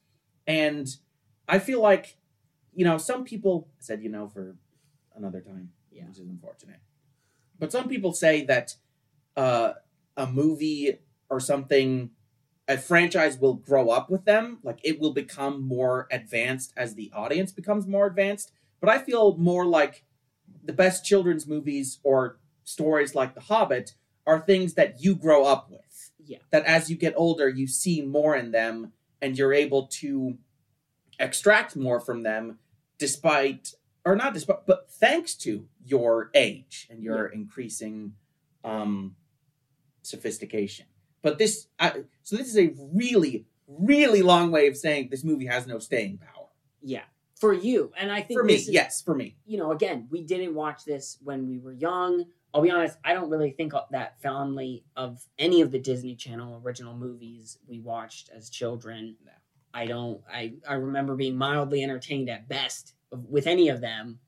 [0.48, 0.88] and
[1.48, 2.18] I feel like,
[2.74, 4.56] you know, some people I said, you know, for
[5.16, 5.72] another time.
[5.92, 6.06] Yeah.
[6.06, 6.80] which is unfortunate.
[7.60, 8.76] But some people say that
[9.38, 9.74] uh,
[10.18, 12.10] a movie or something,
[12.68, 14.60] a franchise will grow up with them.
[14.64, 18.52] Like it will become more advanced as the audience becomes more advanced.
[18.80, 20.04] But I feel more like
[20.64, 23.96] the best children's movies or stories like The Hobbit
[24.26, 26.12] are things that you grow up with.
[26.26, 26.38] Yeah.
[26.52, 30.38] That as you get older, you see more in them and you're able to
[31.20, 32.60] extract more from them
[32.98, 33.74] despite
[34.06, 38.14] or not despite but thanks to your age and your increasing
[38.64, 39.16] um
[40.02, 40.86] sophistication
[41.24, 45.48] but this I, so this is a really really long way of saying this movie
[45.48, 46.46] has no staying power
[46.82, 47.04] Yeah.
[47.40, 47.92] For you.
[47.98, 50.86] And I think for me is, yes for me you know, again, we didn't watch
[50.86, 52.26] this when we were young.
[52.54, 56.62] I'll be honest, I don't really think that fondly of any of the Disney Channel
[56.64, 59.16] original movies we watched as children.
[59.26, 59.32] No.
[59.74, 64.20] I don't I I remember being mildly entertained at best with any of them.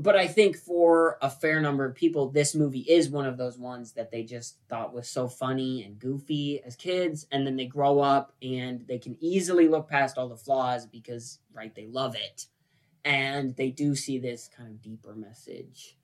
[0.00, 3.58] But I think for a fair number of people, this movie is one of those
[3.58, 7.66] ones that they just thought was so funny and goofy as kids, and then they
[7.66, 12.14] grow up and they can easily look past all the flaws because, right, they love
[12.14, 12.46] it.
[13.04, 15.96] And they do see this kind of deeper message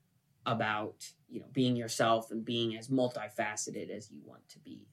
[0.45, 4.87] about you know being yourself and being as multifaceted as you want to be.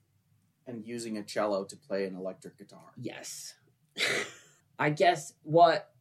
[0.65, 2.93] And using a cello to play an electric guitar.
[2.95, 3.55] Yes.
[4.79, 5.92] I guess what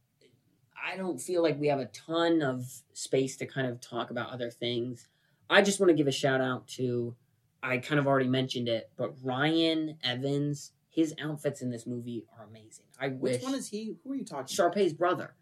[0.84, 4.30] i don't feel like we have a ton of space to kind of talk about
[4.30, 5.08] other things.
[5.50, 7.14] I just want to give a shout out to
[7.62, 12.44] i kind of already mentioned it but ryan evans his outfits in this movie are
[12.46, 12.84] amazing.
[13.00, 13.96] I wish which one is he?
[14.04, 15.34] Who are you talking sharpay's brother.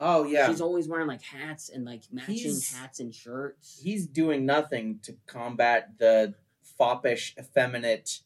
[0.00, 0.48] Oh yeah.
[0.48, 3.80] He's always wearing like hats and like matching He's- hats and shirts.
[3.82, 6.34] he's doing nothing to combat the
[6.78, 8.20] foppish effeminate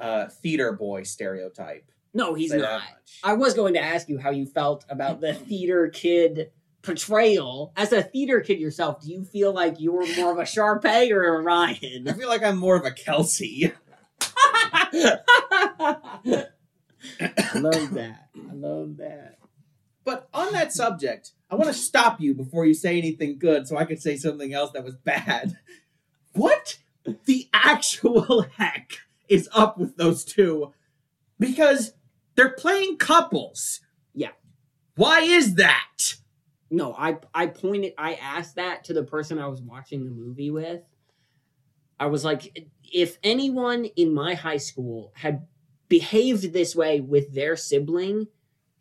[0.00, 2.82] uh theater boy stereotype no, he's not.
[3.22, 6.50] I was going to ask you how you felt about the theater kid
[6.82, 7.72] portrayal.
[7.76, 11.10] As a theater kid yourself, do you feel like you were more of a Sharpay
[11.10, 12.08] or a Ryan?
[12.08, 13.72] I feel like I'm more of a Kelsi.
[17.20, 18.28] I love that.
[18.36, 19.38] I love that.
[20.04, 23.76] But on that subject, I want to stop you before you say anything good so
[23.76, 25.56] I could say something else that was bad.
[26.34, 26.78] What
[27.24, 28.98] the actual heck
[29.28, 30.72] is up with those two?
[31.38, 31.94] Because
[32.34, 33.80] they're playing couples.
[34.12, 34.30] Yeah.
[34.96, 36.14] Why is that?
[36.70, 40.50] No, I I pointed I asked that to the person I was watching the movie
[40.50, 40.82] with.
[41.98, 45.46] I was like if anyone in my high school had
[45.88, 48.26] behaved this way with their sibling,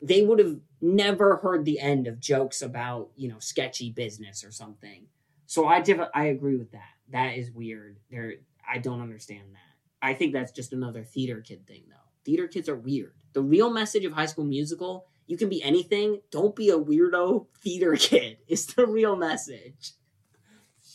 [0.02, 4.52] they would have never heard the end of jokes about, you know, sketchy business or
[4.52, 5.06] something.
[5.46, 6.90] So I diff- I agree with that.
[7.12, 7.98] That is weird.
[8.10, 8.34] There
[8.68, 9.60] I don't understand that.
[10.08, 11.96] I think that's just another theater kid thing though.
[12.26, 13.14] Theater kids are weird.
[13.34, 16.22] The real message of High School Musical you can be anything.
[16.32, 18.38] Don't be a weirdo theater kid.
[18.48, 19.94] Is the real message.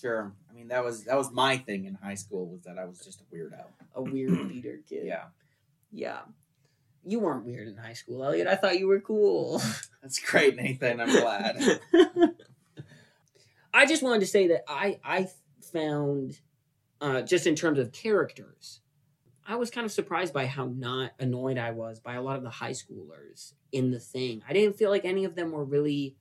[0.00, 0.32] Sure.
[0.48, 3.00] I mean that was that was my thing in high school was that I was
[3.00, 3.64] just a weirdo.
[3.94, 5.06] A weird theater kid.
[5.06, 5.24] Yeah.
[5.90, 6.20] Yeah.
[7.04, 8.46] You weren't weird in high school, Elliot.
[8.46, 9.62] I thought you were cool.
[10.02, 11.00] That's great, Nathan.
[11.00, 11.80] I'm glad.
[13.72, 15.28] I just wanted to say that I I
[15.72, 16.38] found
[17.00, 18.80] uh, just in terms of characters,
[19.48, 22.42] I was kind of surprised by how not annoyed I was by a lot of
[22.42, 24.42] the high schoolers in the thing.
[24.46, 26.16] I didn't feel like any of them were really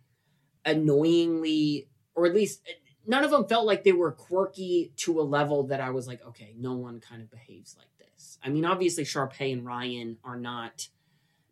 [0.63, 2.73] annoyingly, or at least eh,
[3.05, 6.25] none of them felt like they were quirky to a level that I was like,
[6.25, 8.39] okay, no one kind of behaves like this.
[8.41, 10.87] I mean, obviously, Sharpay and Ryan are not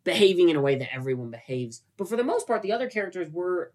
[0.02, 3.28] behaving in a way that everyone behaves, but for the most part, the other characters
[3.30, 3.74] were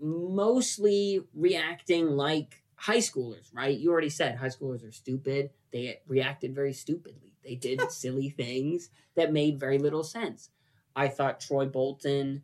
[0.00, 3.78] mostly reacting like high schoolers, right?
[3.78, 5.48] You already said high schoolers are stupid.
[5.72, 7.32] They reacted very stupidly.
[7.42, 10.50] They did silly things that made very little sense.
[10.94, 12.42] I thought Troy Bolton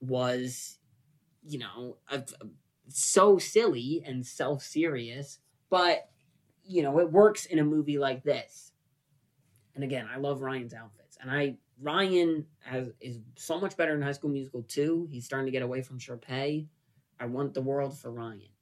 [0.00, 0.78] was,
[1.42, 2.46] you know, a, a-
[2.88, 6.08] so silly and self serious, but,
[6.62, 8.70] you know, it works in a movie like this.
[9.74, 11.18] And again, I love Ryan's outfits.
[11.20, 15.08] And I, Ryan has, is so much better in High School Musical 2.
[15.10, 16.68] He's starting to get away from Sharpay.
[17.18, 18.53] I want the world for Ryan.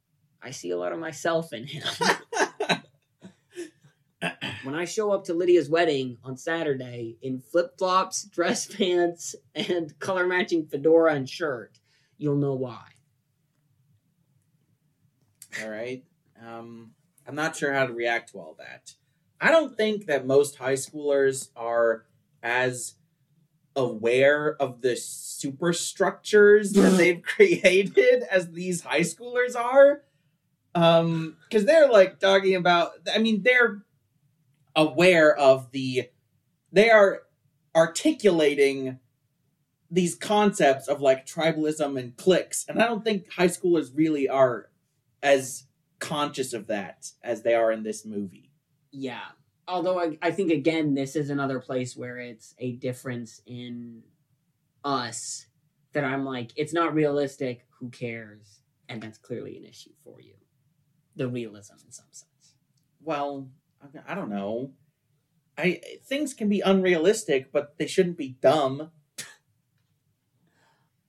[0.43, 1.83] I see a lot of myself in him.
[4.63, 9.97] when I show up to Lydia's wedding on Saturday in flip flops, dress pants, and
[9.99, 11.79] color matching fedora and shirt,
[12.17, 12.83] you'll know why.
[15.61, 16.03] All right.
[16.43, 16.91] Um,
[17.27, 18.95] I'm not sure how to react to all that.
[19.39, 22.05] I don't think that most high schoolers are
[22.41, 22.95] as
[23.75, 30.03] aware of the superstructures that they've created as these high schoolers are.
[30.75, 33.83] Um, because they're like talking about, I mean, they're
[34.75, 36.09] aware of the,
[36.71, 37.21] they are
[37.75, 38.99] articulating
[39.91, 42.65] these concepts of like tribalism and cliques.
[42.67, 44.69] And I don't think high schoolers really are
[45.21, 45.65] as
[45.99, 48.51] conscious of that as they are in this movie.
[48.91, 49.21] Yeah.
[49.67, 54.03] Although I, I think again this is another place where it's a difference in
[54.83, 55.45] us
[55.93, 57.65] that I'm like it's not realistic.
[57.79, 58.61] Who cares?
[58.89, 60.33] And that's clearly an issue for you.
[61.15, 62.55] The realism in some sense.
[63.01, 63.49] Well,
[63.81, 64.71] I- I don't know.
[65.57, 68.91] I things can be unrealistic, but they shouldn't be dumb.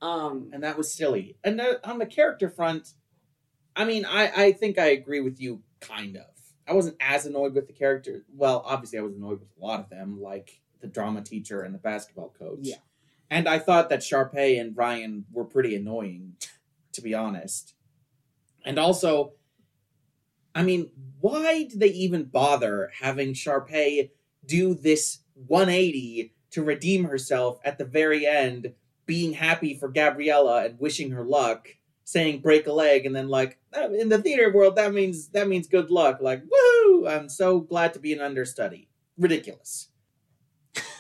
[0.03, 0.51] Um.
[0.53, 1.39] and that was silly.
[1.43, 2.93] And on the character front,
[3.75, 6.27] I mean, I I think I agree with you kind of.
[6.69, 8.25] I wasn't as annoyed with the character.
[8.35, 11.75] Well, obviously, I was annoyed with a lot of them, like the drama teacher and
[11.75, 12.61] the basketball coach.
[12.63, 12.77] Yeah.
[13.31, 16.37] And I thought that Sharpay and Ryan were pretty annoying,
[16.93, 17.75] to be honest.
[18.65, 19.33] And also,
[20.55, 20.91] I mean,
[21.21, 24.11] why did they even bother having Sharpay
[24.47, 28.75] do this 180 to redeem herself at the very end,
[29.07, 31.69] being happy for Gabriella and wishing her luck,
[32.05, 35.49] saying break a leg, and then like "Oh, in the theater world that means that
[35.49, 36.19] means good luck.
[36.21, 37.07] Like woo!
[37.09, 38.89] I'm so glad to be an understudy.
[39.19, 39.89] Ridiculous.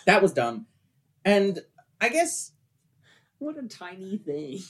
[0.06, 0.66] That was dumb,
[1.24, 1.60] and
[2.00, 2.52] I guess
[3.38, 4.60] What a tiny thing.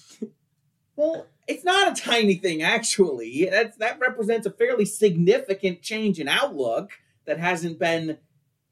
[0.97, 3.49] well, it's not a tiny thing actually.
[3.51, 6.90] That's that represents a fairly significant change in outlook
[7.26, 8.18] that hasn't been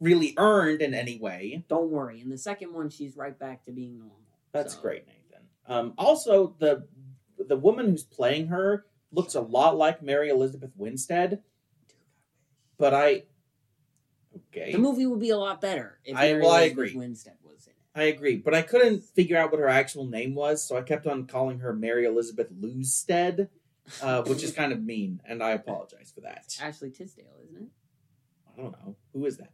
[0.00, 1.64] really earned in any way.
[1.68, 2.20] Don't worry.
[2.20, 4.16] In the second one, she's right back to being normal.
[4.52, 5.46] That's So, great, Nathan.
[5.66, 6.86] Um, also, the
[7.38, 11.42] the woman who's playing her looks a lot like Mary Elizabeth Winstead,
[12.78, 13.24] but I
[14.48, 16.94] okay, The movie would be a lot better if I- Mary well, I agree.
[16.94, 17.41] Winstead was in it.
[17.94, 21.06] I agree, but I couldn't figure out what her actual name was, so I kept
[21.06, 23.50] on calling her Mary Elizabeth Lewstead,
[24.02, 26.56] uh, which is kind of mean, and I apologize for that.
[26.60, 27.68] Ashley Tisdale, isn't it?
[28.52, 29.52] I don't know who is that.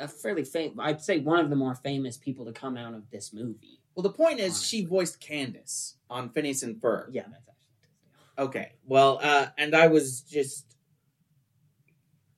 [0.00, 3.10] A fairly famous, I'd say one of the more famous people to come out of
[3.10, 3.80] this movie.
[3.94, 7.08] Well, the point is, she voiced Candace on Phineas and Ferb.
[7.12, 8.44] Yeah, that's Ashley Tisdale.
[8.46, 8.72] Okay.
[8.86, 10.76] Well, uh, and I was just,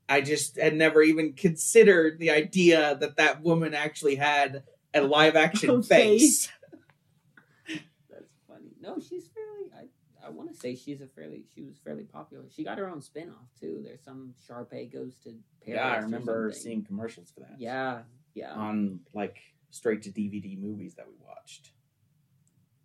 [0.08, 4.64] I just had never even considered the idea that that woman actually had
[4.94, 6.48] a live action face.
[8.10, 8.72] That's funny.
[8.80, 9.70] No, she's fairly.
[9.76, 11.44] I I want to say she's a fairly.
[11.54, 12.44] She was fairly popular.
[12.54, 13.80] She got her own spin-off too.
[13.84, 15.30] There's some Sharpay goes to
[15.64, 15.78] Paris.
[15.80, 17.56] Yeah, I remember seeing commercials for that.
[17.58, 18.00] Yeah,
[18.34, 18.52] yeah.
[18.52, 19.38] On like
[19.70, 21.70] straight to DVD movies that we watched,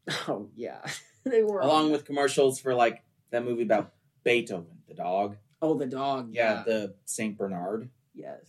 [0.29, 0.85] oh yeah,
[1.23, 3.93] they were along with commercials for like that movie about
[4.23, 5.37] Beethoven, the dog.
[5.61, 6.29] oh the dog.
[6.31, 6.63] Yeah, Yeah.
[6.63, 7.89] the Saint Bernard.
[8.13, 8.45] yes,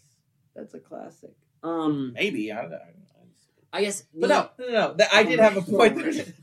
[0.55, 1.35] that's a classic.
[1.63, 2.79] Um, Maybe I don't know.
[3.77, 4.05] I guess.
[4.15, 4.95] But the- no, no, no.
[4.95, 6.35] That, I did have a point.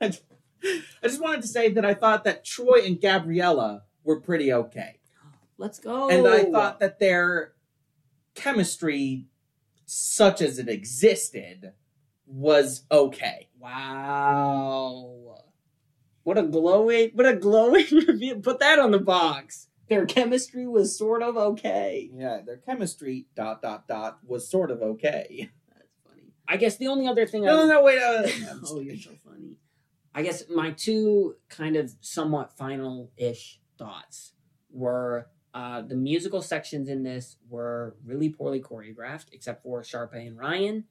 [0.00, 0.08] I
[1.02, 4.98] just wanted to say that I thought that Troy and Gabriella were pretty okay,
[5.58, 6.08] Let's go.
[6.08, 7.52] and I thought that their
[8.34, 9.26] chemistry,
[9.84, 11.72] such as it existed,
[12.26, 13.48] was okay.
[13.58, 15.36] Wow.
[16.24, 18.36] What a glowing, what a glowing review.
[18.36, 19.68] Put that on the box.
[19.88, 22.10] Their chemistry was sort of okay.
[22.12, 25.50] Yeah, their chemistry dot dot dot was sort of okay.
[26.46, 26.56] That's funny.
[26.56, 27.82] I guess the only other thing No, I no, no.
[27.82, 27.98] Wait.
[27.98, 28.24] Uh, I'm
[28.60, 29.56] just oh, you're so funny.
[30.14, 34.32] I guess my two kind of somewhat final ish thoughts
[34.70, 40.38] were uh, the musical sections in this were really poorly choreographed, except for Sharpay and
[40.38, 40.84] Ryan.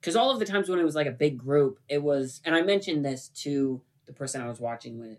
[0.00, 2.54] Because all of the times when it was like a big group, it was, and
[2.54, 5.18] I mentioned this to the person I was watching with,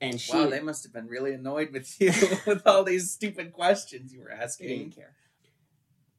[0.00, 2.12] and she Wow, they must have been really annoyed with you
[2.46, 4.90] with all these stupid questions you were They didn't asking.
[4.92, 5.14] care.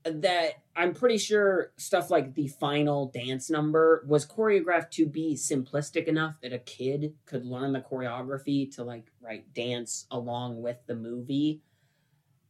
[0.05, 6.07] That I'm pretty sure stuff like the final dance number was choreographed to be simplistic
[6.07, 10.95] enough that a kid could learn the choreography to like right dance along with the
[10.95, 11.61] movie.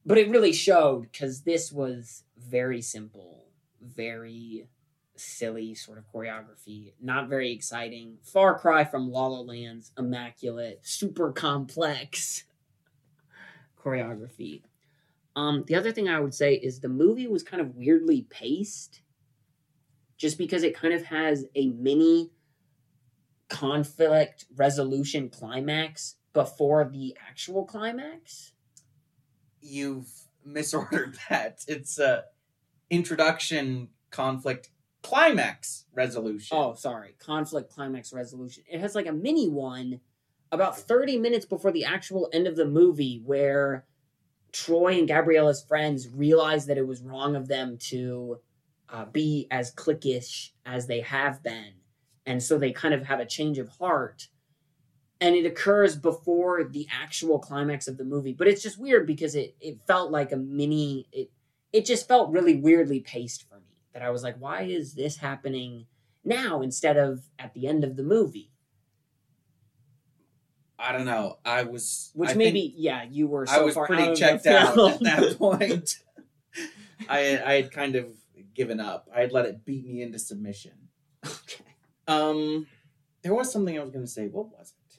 [0.05, 3.45] But it really showed because this was very simple,
[3.81, 4.67] very
[5.15, 8.17] silly sort of choreography, not very exciting.
[8.23, 12.43] Far cry from La La Land's immaculate, super complex
[13.83, 14.61] choreography.
[15.35, 19.01] Um, the other thing I would say is the movie was kind of weirdly paced,
[20.17, 22.31] just because it kind of has a mini
[23.49, 28.53] conflict resolution climax before the actual climax.
[29.61, 30.09] You've
[30.47, 31.63] misordered that.
[31.67, 32.25] It's a
[32.89, 34.69] introduction conflict
[35.01, 36.57] climax resolution.
[36.57, 38.63] Oh, sorry, conflict climax resolution.
[38.67, 39.99] It has like a mini one
[40.51, 43.85] about 30 minutes before the actual end of the movie where
[44.53, 48.39] Troy and Gabriella's friends realize that it was wrong of them to
[48.87, 51.73] uh, be as cliquish as they have been.
[52.25, 54.27] And so they kind of have a change of heart.
[55.19, 58.33] And it occurs before the actual climax of the movie.
[58.33, 61.07] But it's just weird because it, it felt like a mini.
[61.11, 61.31] It,
[61.71, 63.77] it just felt really weirdly paced for me.
[63.93, 65.85] That I was like, why is this happening
[66.23, 68.52] now instead of at the end of the movie?
[70.83, 71.37] I don't know.
[71.45, 74.45] I was Which I maybe yeah, you were I so was far pretty out checked
[74.45, 75.99] out at that point.
[77.07, 78.07] I I had kind of
[78.53, 79.07] given up.
[79.15, 80.73] I had let it beat me into submission.
[81.25, 81.63] okay.
[82.07, 82.67] Um,
[83.21, 84.27] there was something I was going to say.
[84.27, 84.97] What was it?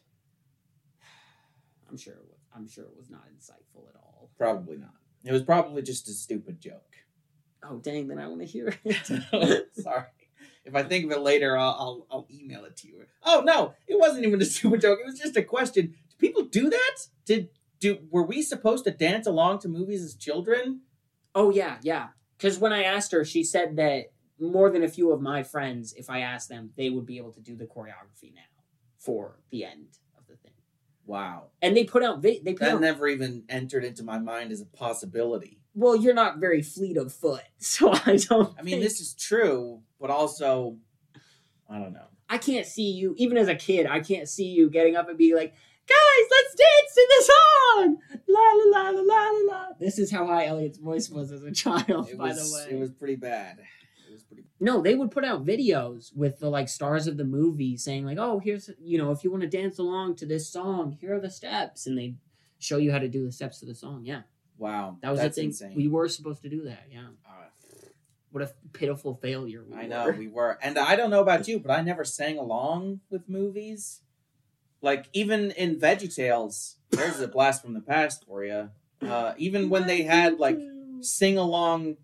[1.91, 4.31] I'm sure it was, I'm sure it was not insightful at all.
[4.39, 4.95] Probably not.
[5.23, 6.97] It was probably just a stupid joke.
[7.63, 9.67] Oh dang, then I want to hear it.
[9.75, 10.05] Sorry.
[10.65, 13.05] If I think of it later, I'll, I'll I'll email it to you.
[13.23, 14.99] Oh no, it wasn't even a stupid joke.
[15.01, 15.95] It was just a question.
[16.09, 16.97] Do people do that?
[17.27, 17.51] Did
[17.81, 20.81] do were we supposed to dance along to movies as children?
[21.35, 22.09] oh yeah, yeah.
[22.37, 25.95] Because when I asked her, she said that more than a few of my friends,
[25.95, 28.43] if I asked them, they would be able to do the choreography now
[28.99, 29.99] for the end.
[31.07, 34.53] Wow, And they put out they put that out never even entered into my mind
[34.53, 35.59] as a possibility.
[35.75, 38.55] well, you're not very fleet of foot, so I don't.
[38.59, 40.77] I mean, this is true, but also,
[41.69, 42.07] I don't know.
[42.29, 45.19] I can't see you, even as a kid, I can't see you getting up and
[45.19, 45.53] being like,
[45.87, 47.97] guys, let's dance to the song!
[48.29, 49.67] La la la la la la la.
[49.79, 52.77] This is how high Elliot's voice was as a child, It by was the way.
[52.77, 53.59] it was pretty bad.
[54.35, 54.49] Pretty.
[54.61, 58.19] No, they would put out videos with the like stars of the movie saying, like,
[58.19, 61.21] oh, here's, you know, if you want to dance along to this song, here are
[61.21, 61.87] the steps.
[61.87, 62.15] And they
[62.59, 64.03] show you how to do the steps to the song.
[64.05, 64.23] Yeah.
[64.59, 65.47] Wow, That was the thing.
[65.47, 65.75] insane.
[65.75, 66.85] We were supposed to do that.
[66.91, 67.09] Yeah.
[67.27, 67.31] Uh,
[68.31, 69.65] What a pitiful failure.
[69.69, 69.89] We I were.
[69.89, 73.29] know we were, and I don't know about you, but I never sang along with
[73.29, 74.01] movies.
[74.81, 78.71] Like even in Veggie Tales, there's a blast from the past for you.
[79.03, 80.59] Uh, even when they had like
[81.01, 81.97] sing along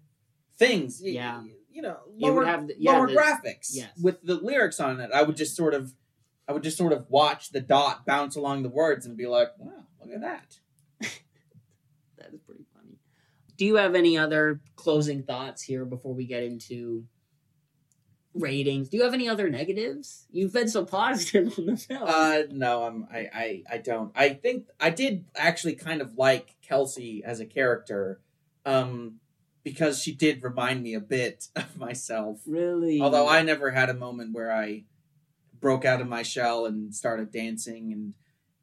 [0.57, 1.43] things, Yeah.
[1.73, 3.91] You know, lower, have the, yeah, lower graphics yes.
[4.01, 5.11] with the lyrics on it.
[5.15, 5.93] I would just sort of,
[6.49, 9.51] I would just sort of watch the dot bounce along the words and be like,
[9.59, 10.59] wow, look at that.
[12.19, 12.99] That is pretty funny.
[13.57, 17.07] Do you have any other closing thoughts here before we get into
[18.35, 18.89] ratings?
[18.89, 20.27] Do you have any other negatives?
[20.31, 22.03] You've been so positive on the film.
[22.05, 23.07] Uh, no, I'm.
[23.11, 24.13] I, I, I don't.
[24.15, 28.21] I think I did actually kind of like Kelsi as a character,
[28.65, 29.17] um,
[29.71, 32.41] because she did remind me a bit of myself.
[32.47, 33.01] really?
[33.01, 34.85] Although I never had a moment where I
[35.61, 38.15] broke out of my shell and started dancing and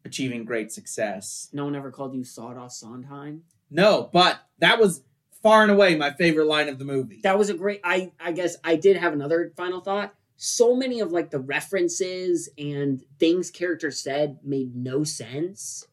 [0.03, 1.49] achieving great success.
[1.53, 3.43] No one ever called you Sawdust Sondheim?
[3.70, 5.03] No, but that was
[5.43, 7.20] far and away my favorite line of the movie.
[7.24, 10.14] That was a great I I guess I did have another final thought.
[10.38, 15.88] So many of like the references and things characters said made no sense.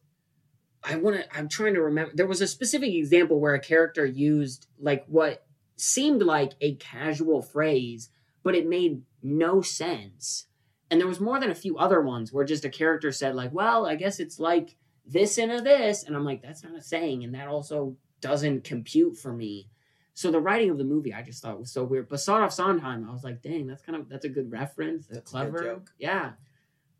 [0.87, 4.05] I want to I'm trying to remember there was a specific example where a character
[4.05, 5.45] used like what
[5.77, 8.09] seemed like a casual phrase
[8.45, 10.45] but it made no sense.
[10.91, 13.51] And there was more than a few other ones where just a character said like,
[13.51, 16.81] "Well, I guess it's like this and a this," and I'm like, "That's not a
[16.81, 19.67] saying," and that also doesn't compute for me.
[20.13, 22.07] So the writing of the movie, I just thought was so weird.
[22.07, 25.07] But Off Sondheim, I was like, "Dang, that's kind of that's a good reference.
[25.07, 25.91] That's, That's clever." joke.
[25.97, 26.33] Yeah,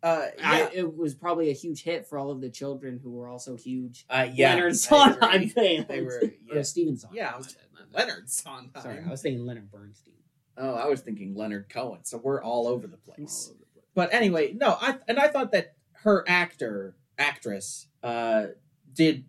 [0.06, 3.28] Uh, I, it was probably a huge hit for all of the children who were
[3.28, 4.53] also huge uh, yeah.
[4.53, 5.47] Leonard I Sondheim agree.
[5.49, 5.88] fans.
[5.88, 6.22] They were.
[6.51, 7.18] or Yeah, Stephen Sondheim.
[7.18, 8.08] Yeah, I was- bad, my bad.
[8.08, 8.82] Leonard Sondheim.
[8.84, 10.14] Sorry, I was thinking Leonard Bernstein.
[10.58, 12.01] Oh, I was thinking Leonard Cohen.
[12.03, 13.47] So we're all over the All place.
[13.49, 13.86] over the place.
[13.95, 18.47] But anyway, no, I and I thought that her actor, actress, uh,
[18.93, 19.26] did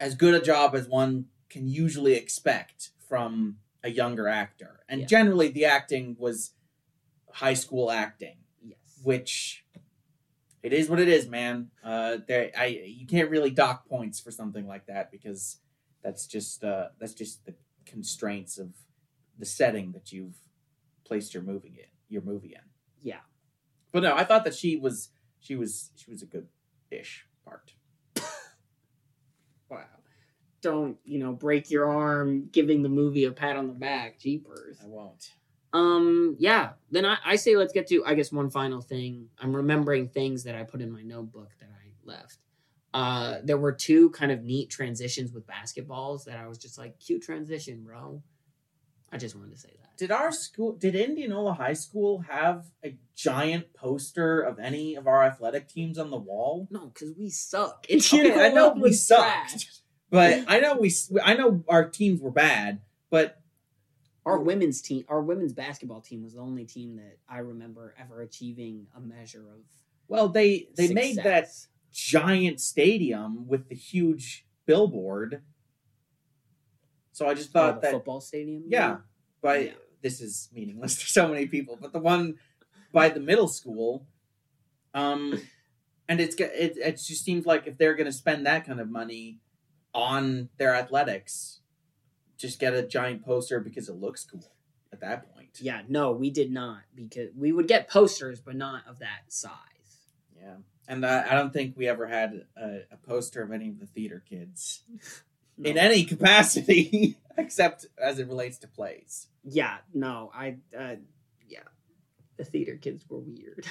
[0.00, 4.80] as good a job as one can usually expect from a younger actor.
[4.88, 5.06] And Yeah.
[5.06, 6.52] generally the acting was
[7.30, 8.78] high school acting, Yes.
[9.02, 9.64] which
[10.66, 11.70] it is what it is, man.
[11.82, 15.58] Uh there I you can't really dock points for something like that because
[16.02, 17.54] that's just uh that's just the
[17.84, 18.74] constraints of
[19.38, 20.36] the setting that you've
[21.04, 22.62] placed your movie in your movie in.
[23.00, 23.20] Yeah.
[23.92, 26.48] But no, I thought that she was she was she was a good
[26.90, 27.72] ish part.
[29.68, 29.84] Wow.
[30.60, 34.18] Don't, you know, break your arm giving the movie a pat on the back.
[34.18, 34.78] Jeepers.
[34.82, 35.30] I won't.
[35.76, 36.70] Um, yeah.
[36.90, 39.28] Then I, I say let's get to I guess one final thing.
[39.38, 42.38] I'm remembering things that I put in my notebook that I left.
[42.94, 46.98] Uh there were two kind of neat transitions with basketballs that I was just like,
[46.98, 48.22] cute transition, bro.
[49.12, 49.96] I just wanted to say that.
[49.98, 55.22] Did our school did Indianola High School have a giant poster of any of our
[55.24, 56.68] athletic teams on the wall?
[56.70, 57.86] No, because we suck.
[57.90, 59.50] Okay, I know we sucked.
[59.50, 59.80] trash.
[60.10, 63.40] But I know we I know our teams were bad, but
[64.26, 68.20] Our women's team, our women's basketball team was the only team that I remember ever
[68.22, 69.60] achieving a measure of
[70.08, 71.48] well they they made that
[71.92, 75.42] giant stadium with the huge billboard.
[77.12, 78.64] So I just Oh, thought the that football stadium.
[78.66, 78.98] Yeah.
[79.40, 79.72] by Yeah.
[80.02, 82.34] this is meaningless to so many people, but the one
[82.92, 84.06] by the middle school,
[84.92, 85.40] um,
[86.08, 88.90] and it's it it just seems like if they're going to spend that kind of
[88.90, 89.38] money
[89.94, 91.60] on their athletics,
[92.36, 94.52] just get a giant poster because it looks cool
[94.92, 95.48] at that point.
[95.60, 99.52] Yeah, no, we did not because we would get posters, but not of that size.
[100.40, 100.56] yeah.
[100.88, 103.86] And uh, I don't think we ever had a, a poster of any of the
[103.86, 104.82] theater kids
[105.58, 105.70] No.
[105.70, 109.28] in any capacity, except as it relates to plays.
[109.42, 110.96] yeah, no, I, uh,
[111.48, 111.60] yeah,
[112.36, 113.66] the theater kids were weird.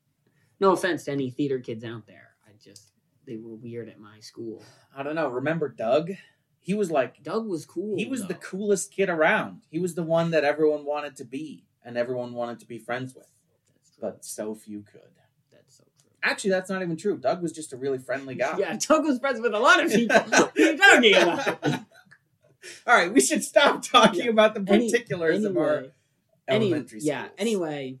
[0.60, 2.30] no offense to any theater kids out there.
[2.46, 2.90] I just
[3.28, 4.60] they were weird at my school.
[4.94, 5.28] I don't know.
[5.28, 6.10] Remember Doug?
[6.62, 7.96] He was like Doug was cool.
[7.96, 9.62] he was the coolest kid around.
[9.70, 13.14] He was the one that everyone wanted to be and everyone wanted to be friends
[13.14, 13.28] with,
[14.00, 15.00] but so few could.
[15.50, 16.10] That's so true.
[16.22, 17.16] Actually, that's not even true.
[17.16, 18.58] Doug was just a really friendly guy.
[18.58, 20.16] Yeah, Doug was friends with a lot of people.
[20.28, 21.58] what are you talking about?
[22.86, 24.30] All right, we should stop talking Yeah.
[24.30, 25.92] about the Any- particulars of our Anyway,
[26.48, 27.28] any, elementary yeah.
[27.38, 27.98] Anyway,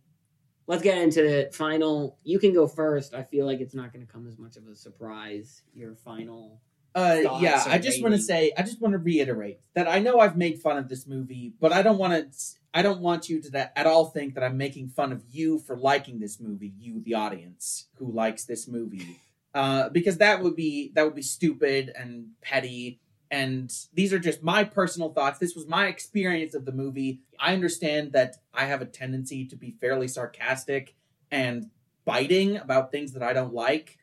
[0.66, 2.18] let's get into the final.
[2.24, 3.14] You can go first.
[3.14, 5.62] I feel like it's not going to come as much of a surprise.
[5.72, 6.60] Your final.
[6.94, 10.18] Uh, yeah, I just want to say, I just want to reiterate that I know
[10.18, 12.38] I've made fun of this movie, but I don't want to.
[12.72, 15.58] I don't want you to that, at all think that I'm making fun of you
[15.58, 19.18] for liking this movie, you the audience who likes this movie,
[19.54, 23.00] uh, because that would be that would be stupid and petty.
[23.32, 25.38] And these are just my personal thoughts.
[25.38, 27.20] This was my experience of the movie.
[27.38, 30.96] I understand that I have a tendency to be fairly sarcastic
[31.30, 31.70] and
[32.04, 33.98] biting about things that I don't like.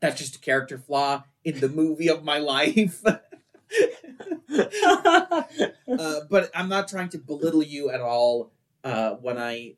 [0.00, 3.02] That's just a character flaw in the movie of my life.
[3.06, 3.14] uh,
[6.30, 8.52] but I'm not trying to belittle you at all
[8.84, 9.74] uh, when I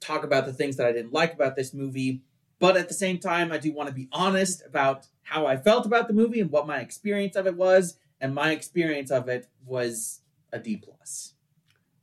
[0.00, 2.22] talk about the things that I didn't like about this movie.
[2.58, 5.86] But at the same time, I do want to be honest about how I felt
[5.86, 7.96] about the movie and what my experience of it was.
[8.20, 10.20] And my experience of it was
[10.52, 11.34] a D plus.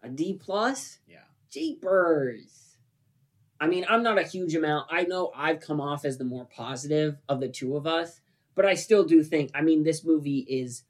[0.02, 1.00] a D plus.
[1.08, 1.18] Yeah.
[1.52, 2.78] Jeepers.
[3.60, 4.88] I mean, I'm not a huge amount.
[4.92, 8.22] I know I've come off as the more positive of the two of us,
[8.58, 9.52] but I still do think.
[9.54, 10.84] I mean, this movie is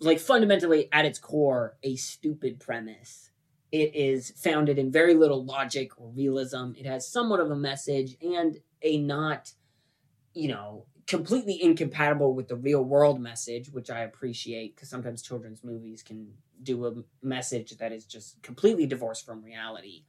[0.00, 3.30] like fundamentally at its core a stupid premise.
[3.70, 6.72] It is founded in very little logic or realism.
[6.76, 9.52] It has somewhat of a message and a not,
[10.34, 15.62] you know, completely incompatible with the real world message, which I appreciate because sometimes children's
[15.62, 16.92] movies can do a
[17.24, 20.02] message that is just completely divorced from reality.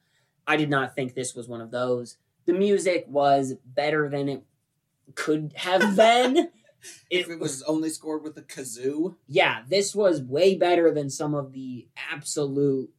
[0.48, 2.16] I did not think this was one of those.
[2.46, 4.42] The music was better than it
[5.14, 6.48] could have been.
[7.10, 11.34] If it was only scored with a kazoo, yeah, this was way better than some
[11.34, 12.90] of the absolute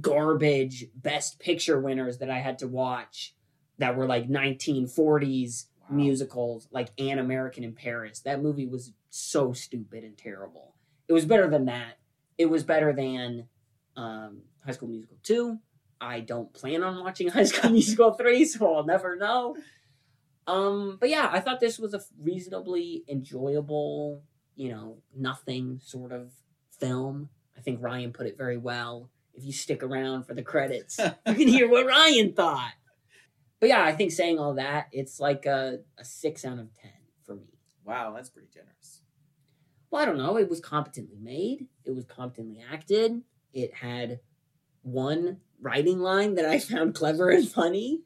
[0.00, 3.34] garbage best picture winners that I had to watch
[3.78, 5.96] that were like 1940s Wow.
[5.96, 8.20] musicals, like An American in Paris.
[8.20, 10.74] That movie was so stupid and terrible.
[11.08, 11.94] It was better than that.
[12.36, 13.48] It was better than
[13.96, 15.58] um, High School Musical 2.
[15.98, 19.56] I don't plan on watching High School Musical 3, so I'll never know.
[20.48, 24.22] Um, but yeah, I thought this was a reasonably enjoyable,
[24.56, 26.32] you know, nothing sort of
[26.78, 27.28] film.
[27.56, 29.10] I think Ryan put it very well.
[29.34, 32.72] If you stick around for the credits, you can hear what Ryan thought.
[33.60, 36.92] But yeah, I think saying all that, it's like a, a six out of ten
[37.26, 37.58] for me.
[37.84, 39.02] wow, that's pretty generous.
[39.90, 40.38] Well, I don't know.
[40.38, 41.66] It was competently made.
[41.84, 43.20] It was competently acted.
[43.52, 44.20] It had
[44.82, 48.02] one writing line that I found clever and funny.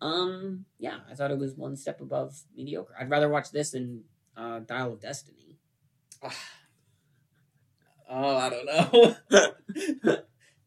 [0.00, 2.94] Um, yeah, I thought it was one step above mediocre.
[2.98, 4.04] I'd rather watch this than
[4.36, 5.56] uh, Dial of Destiny.
[8.08, 9.16] Oh, I don't know.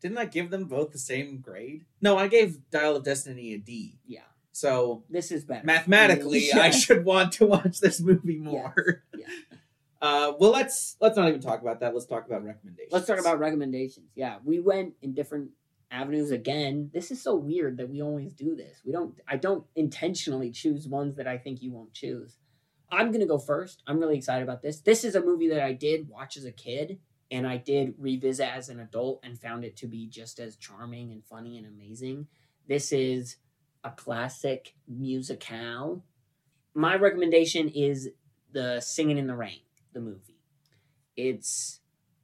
[0.01, 1.85] Didn't I give them both the same grade?
[2.01, 3.97] No, I gave Dial of Destiny a D.
[4.05, 5.65] Yeah, So this is better.
[5.65, 6.59] mathematically, Yeah.
[6.59, 9.03] I should want to watch this movie more.
[9.17, 9.25] Yeah.
[10.01, 11.93] Uh, well, let's let's not even talk about that.
[11.93, 12.93] Let's talk about recommendations.
[12.93, 14.05] Let's talk about recommendations.
[14.15, 15.49] Yeah, we went in different
[15.91, 16.89] avenues again.
[16.93, 18.81] This is so weird that we always do this.
[18.85, 22.37] We don't I don't intentionally choose ones that I think you won't choose.
[22.91, 23.83] I'm going to go first.
[23.85, 24.81] I'm really excited about this.
[24.81, 26.99] This is a movie that I did watch as a kid
[27.31, 31.11] and I did revisit as an adult and found it to be just as charming
[31.11, 32.27] and funny and amazing.
[32.67, 33.37] This is
[33.83, 36.01] a classic musicale.
[36.73, 38.09] My recommendation is
[38.51, 39.61] the Singing in the Rain,
[39.93, 40.39] the movie.
[41.15, 41.81] It's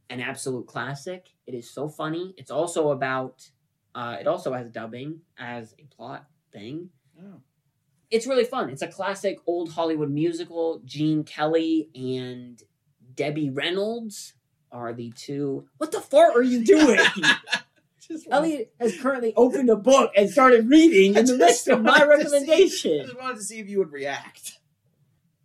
[0.10, 1.30] an absolute classic.
[1.46, 2.34] It is so funny.
[2.38, 3.50] It's also about.
[3.96, 6.90] Uh, it also has dubbing as a plot thing.
[7.20, 7.40] Oh.
[8.12, 8.70] It's really fun.
[8.70, 10.82] It's a classic old Hollywood musical.
[10.86, 12.62] Gene Kelly and
[13.16, 14.34] Debbie Reynolds
[14.72, 15.68] are the two.
[15.78, 17.00] What the fart are you doing?
[18.30, 21.98] Elliot has currently opened a book and started reading in the midst of my to
[21.98, 23.06] see- I recommendation.
[23.08, 24.60] just wanted to see if you would react.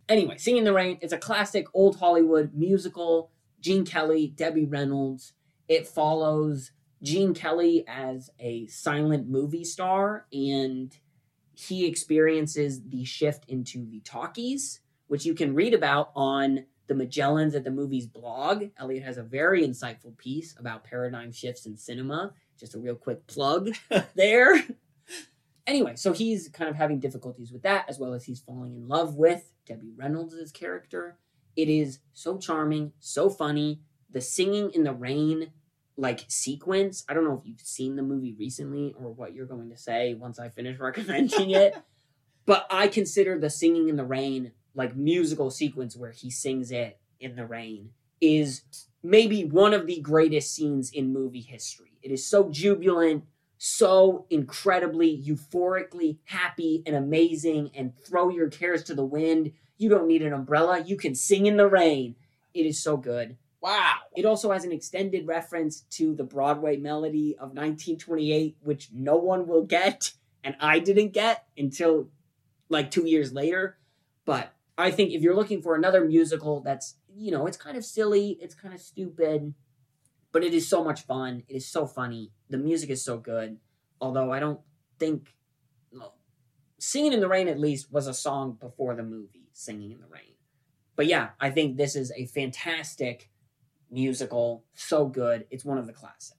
[0.07, 0.99] Anyway, Singing in the Rain.
[1.01, 3.31] It's a classic old Hollywood musical.
[3.61, 5.33] Gene Kelly, Debbie Reynolds.
[5.67, 6.71] It follows
[7.03, 10.95] Gene Kelly as a silent movie star, and
[11.53, 17.55] he experiences the shift into the talkies, which you can read about on the Magellans
[17.55, 18.65] at the Movies blog.
[18.77, 22.33] Elliot has a very insightful piece about paradigm shifts in cinema.
[22.59, 23.71] Just a real quick plug
[24.15, 24.61] there.
[25.65, 28.87] anyway, so he's kind of having difficulties with that, as well as he's falling in
[28.87, 31.17] love with Debbie Reynolds' character.
[31.55, 33.81] It is so charming, so funny.
[34.09, 35.51] The singing in the rain,
[36.01, 37.05] like sequence.
[37.07, 40.15] I don't know if you've seen the movie recently or what you're going to say
[40.15, 41.77] once I finish recommending it,
[42.47, 46.99] but I consider the singing in the rain, like musical sequence where he sings it
[47.19, 48.63] in the rain, is
[49.03, 51.99] maybe one of the greatest scenes in movie history.
[52.01, 53.25] It is so jubilant,
[53.59, 59.51] so incredibly euphorically happy and amazing, and throw your cares to the wind.
[59.77, 60.83] You don't need an umbrella.
[60.83, 62.15] You can sing in the rain.
[62.55, 63.37] It is so good.
[63.61, 63.93] Wow.
[64.15, 69.47] It also has an extended reference to the Broadway melody of 1928, which no one
[69.47, 72.09] will get, and I didn't get until
[72.69, 73.77] like two years later.
[74.25, 77.85] But I think if you're looking for another musical that's, you know, it's kind of
[77.85, 79.53] silly, it's kind of stupid,
[80.31, 81.43] but it is so much fun.
[81.47, 82.31] It is so funny.
[82.49, 83.57] The music is so good.
[83.99, 84.61] Although I don't
[84.97, 85.35] think
[85.91, 86.15] well,
[86.79, 90.07] Singing in the Rain at least was a song before the movie, Singing in the
[90.07, 90.33] Rain.
[90.95, 93.29] But yeah, I think this is a fantastic
[93.91, 94.63] musical.
[94.73, 95.45] So good.
[95.51, 96.37] It's one of the classics.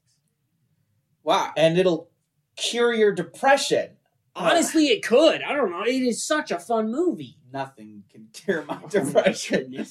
[1.23, 1.53] Wow.
[1.57, 2.09] And it'll
[2.57, 3.91] cure your depression.
[4.35, 5.43] Honestly, it could.
[5.43, 5.83] I don't know.
[5.83, 7.37] It is such a fun movie.
[7.53, 9.87] Nothing can cure my Oh depression.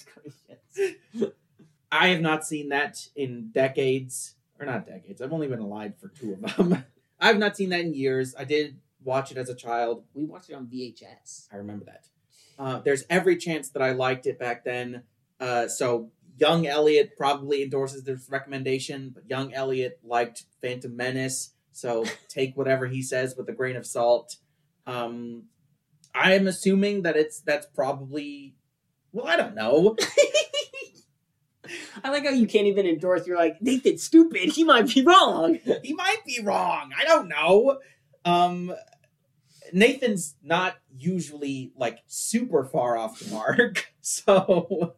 [1.92, 5.22] I have not seen that in decades, or not decades.
[5.22, 6.84] I've only been alive for two of them.
[7.20, 8.34] I've not seen that in years.
[8.38, 10.06] I did watch it as a child.
[10.14, 11.48] We watched it on VHS.
[11.52, 12.06] I remember that.
[12.58, 15.04] Uh, there's every chance that I liked it back then.
[15.40, 16.12] Uh, so
[16.42, 21.54] young Elliot probably endorses this recommendation, but young Elliot liked Phantom Menace.
[21.72, 24.38] So take whatever he says with a grain of salt.
[24.88, 25.44] Um,
[26.14, 28.56] I am assuming that it's that's probably
[29.14, 29.96] well, I don't know.
[32.04, 33.28] I like how you can't even endorse.
[33.28, 34.50] You're like Nathan's stupid.
[34.50, 35.60] He might be wrong.
[35.84, 36.92] he might be wrong.
[37.00, 37.80] I don't know.
[38.26, 38.74] Um,
[39.72, 44.96] Nathan's not usually like super far off the mark, so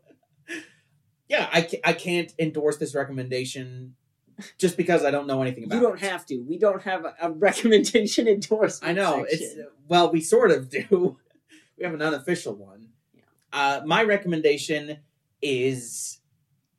[1.33, 3.95] yeah, I ca- I can't endorse this recommendation
[4.57, 5.75] just because I don't know anything about.
[5.75, 5.79] It.
[5.79, 6.09] You don't it.
[6.11, 6.37] have to.
[6.37, 8.91] We don't have a, a recommendation endorsement.
[8.91, 9.47] I know section.
[9.51, 11.17] it's well, we sort of do.
[11.75, 12.89] We have an unofficial one.
[13.15, 13.23] Yeah.
[13.51, 14.99] Uh, my recommendation
[15.41, 16.19] is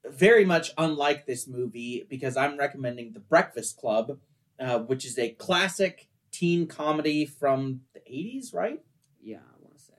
[0.08, 4.18] very much unlike this movie because I'm recommending The Breakfast Club,
[4.60, 8.80] uh, which is a classic teen comedy from the 80s, right?
[9.20, 9.38] yeah.
[9.38, 9.94] I want to say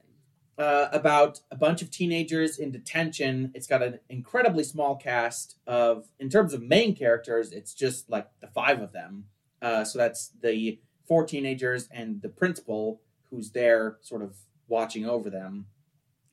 [0.58, 3.52] uh, about a bunch of teenagers in detention.
[3.54, 8.30] It's got an incredibly small cast of, in terms of main characters, it's just like
[8.40, 9.26] the five of them.
[9.62, 14.36] Uh, so that's the four teenagers and the principal who's there sort of
[14.68, 15.66] watching over them.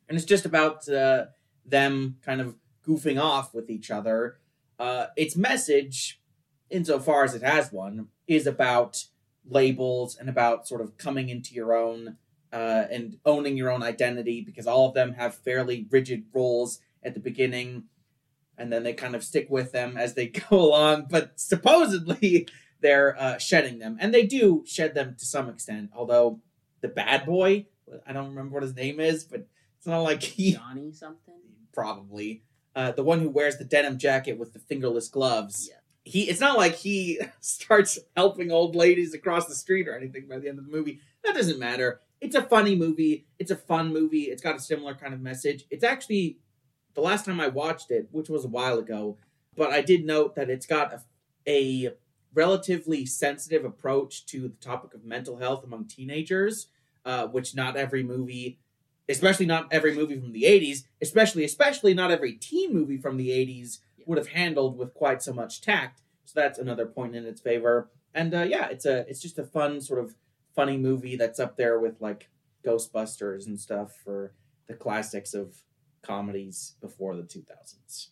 [0.08, 1.26] And it's just about uh,
[1.64, 2.56] them kind of
[2.86, 4.38] goofing off with each other.
[4.78, 6.20] Uh, its message,
[6.70, 9.04] insofar as it has one, is about
[9.48, 12.16] labels and about sort of coming into your own
[12.52, 17.14] uh, and owning your own identity because all of them have fairly rigid roles at
[17.14, 17.84] the beginning
[18.58, 22.46] and then they kind of stick with them as they go along but supposedly
[22.80, 26.40] they're uh, shedding them and they do shed them to some extent although
[26.80, 27.64] the bad boy
[28.06, 29.46] i don't remember what his name is but
[29.78, 31.34] it's not like he Johnny something.
[31.72, 32.42] probably
[32.74, 35.78] uh, the one who wears the denim jacket with the fingerless gloves Yeah.
[36.04, 40.38] he it's not like he starts helping old ladies across the street or anything by
[40.38, 43.26] the end of the movie that doesn't matter it's a funny movie.
[43.38, 44.22] It's a fun movie.
[44.22, 45.66] It's got a similar kind of message.
[45.70, 46.38] It's actually
[46.94, 49.16] the last time i watched it which was a while ago
[49.56, 51.00] but i did note that it's got a,
[51.48, 51.94] a
[52.34, 56.68] relatively sensitive approach to the topic of mental health among teenagers
[57.04, 58.58] uh, which not every movie
[59.08, 63.30] especially not every movie from the 80s especially especially not every teen movie from the
[63.30, 66.02] 80s would have handled with quite so much tact.
[66.24, 67.88] So that's another point in its favor.
[68.14, 70.14] And uh, yeah it's a it's just a fun sort of
[70.54, 72.28] funny movie that's up there with like
[72.64, 74.32] ghostbusters and stuff for
[74.68, 75.62] the classics of
[76.02, 78.08] comedies before the 2000s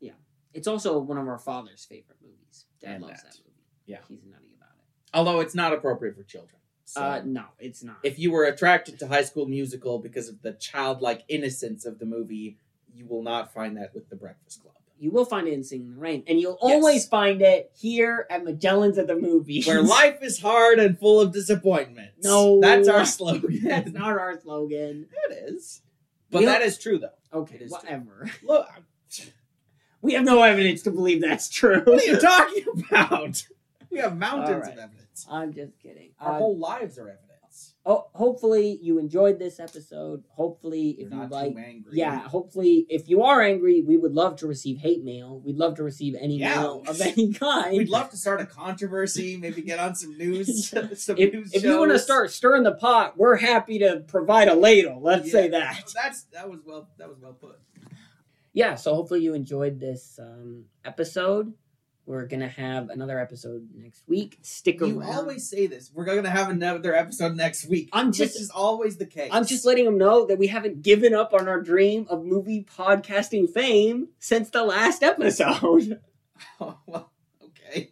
[0.00, 0.12] Yeah.
[0.54, 2.66] It's also one of our father's favorite movies.
[2.80, 3.32] Dad And loves that.
[3.32, 3.66] that movie.
[3.86, 3.98] Yeah.
[4.08, 4.84] he's nutty about it.
[5.14, 7.98] although it's not appropriate for children so Uh, no, it's not.
[8.02, 12.06] if you were attracted to high school musical because of the childlike innocence of the
[12.06, 12.56] movie
[12.94, 15.86] you will not find that with the breakfast club you will find it in Singing
[15.88, 16.72] in the Rain, and you'll Yes.
[16.74, 19.66] always find it here at Magellan's at the movies.
[19.66, 22.24] where life is hard and full of disappointments.
[22.24, 22.60] No.
[22.60, 23.60] that's our slogan.
[23.64, 25.08] That's not our slogan.
[25.28, 25.82] it is,
[26.30, 27.10] but We that don't- is true though.
[27.32, 27.78] Okay, It is true.
[27.78, 28.30] whatever.
[28.42, 28.68] Look,
[30.00, 31.80] We have no evidence to believe that's true.
[31.84, 33.44] what are you talking about?
[33.90, 34.72] We have mountains right.
[34.74, 35.26] of evidence.
[35.28, 36.10] I'm just kidding.
[36.20, 37.24] Our Uh, whole lives are evidence.
[37.90, 40.22] Oh, hopefully you enjoyed this episode.
[40.28, 41.92] Hopefully, if You're you like, too angry.
[41.94, 45.40] yeah, hopefully if you are angry, we would love to receive hate mail.
[45.40, 46.54] We'd love to receive any Yeah.
[46.56, 47.78] mail of any kind.
[47.78, 50.68] We'd love to start a controversy, maybe get on some news.
[51.02, 54.48] some if, news if you want to start stirring the pot, we're happy to provide
[54.48, 55.00] a ladle.
[55.00, 55.90] Let's say Yeah, that.
[55.94, 57.58] That's that was well that was well put.
[58.52, 61.54] Yeah, so hopefully you enjoyed this um, episode.
[62.08, 64.38] We're gonna have another episode next week.
[64.40, 64.94] Stick around.
[64.94, 65.90] You always say this.
[65.92, 67.90] We're gonna have another episode next week.
[67.92, 69.28] I'm just- which is always the case.
[69.30, 72.64] I'm just letting them know that we haven't given up on our dream of movie
[72.64, 76.00] podcasting fame since the last episode.
[76.60, 77.12] Oh, well,
[77.44, 77.90] okay.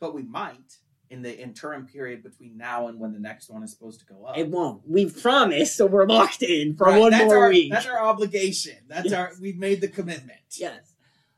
[0.00, 0.78] but we might
[1.10, 4.24] in the interim period between now and when the next one is supposed to go
[4.24, 4.36] up.
[4.38, 4.80] It won't.
[4.88, 7.70] We've promised, so we're locked in for Right, one that's more our, week.
[7.70, 8.78] That's our obligation.
[8.88, 9.12] That's Yes.
[9.12, 9.30] our.
[9.40, 10.40] We've made the commitment.
[10.56, 10.91] Yes.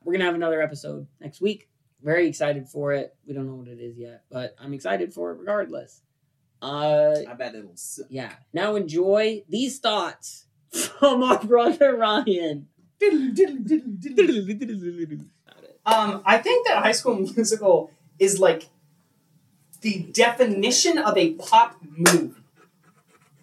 [0.04, 1.68] We're gonna have another episode next week.
[2.02, 3.16] Very excited for it.
[3.26, 6.02] We don't know what it is yet, but I'm excited for it regardless.
[6.62, 7.76] Uh I bet it'll.
[7.76, 8.06] Suck.
[8.10, 8.32] yeah.
[8.52, 10.46] Now enjoy these thoughts
[10.98, 12.68] from our brother Ryan.
[15.86, 18.70] Um, I think that High School Musical is like
[19.82, 22.32] the definition of a pop movie,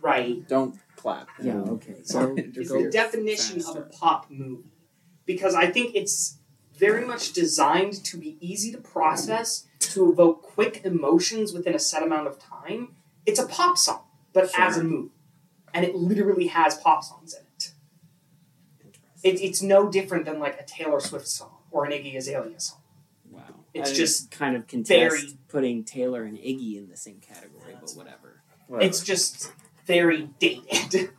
[0.01, 0.47] right?
[0.47, 1.27] Don't clap.
[1.39, 1.57] Yeah.
[1.57, 1.97] Okay.
[2.03, 4.71] So It's the definition of a pop movie
[5.27, 6.37] because I think it's
[6.81, 12.01] very much designed to be easy to process, to evoke quick emotions within a set
[12.01, 12.95] amount of time.
[13.25, 14.01] It's a pop song,
[14.33, 14.89] but as a Sure.
[14.89, 15.11] movie,
[15.75, 17.73] and it literally has pop songs in it.
[19.23, 19.39] it.
[19.39, 22.81] It's no different than like a Taylor Swift song or an Iggy Azalea song.
[23.29, 23.41] Wow.
[23.75, 27.77] It's I just kind of contest very- putting Taylor and Iggy in the same category,
[27.79, 28.41] but whatever.
[28.79, 29.51] It's just
[29.85, 31.11] very dated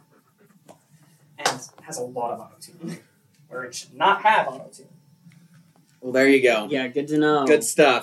[1.38, 2.98] and has a lot of auto tune,
[3.48, 4.88] where it should not have auto tune.
[6.02, 6.66] Well, there you go.
[6.70, 7.46] Yeah, good to know.
[7.46, 8.00] Good stuff.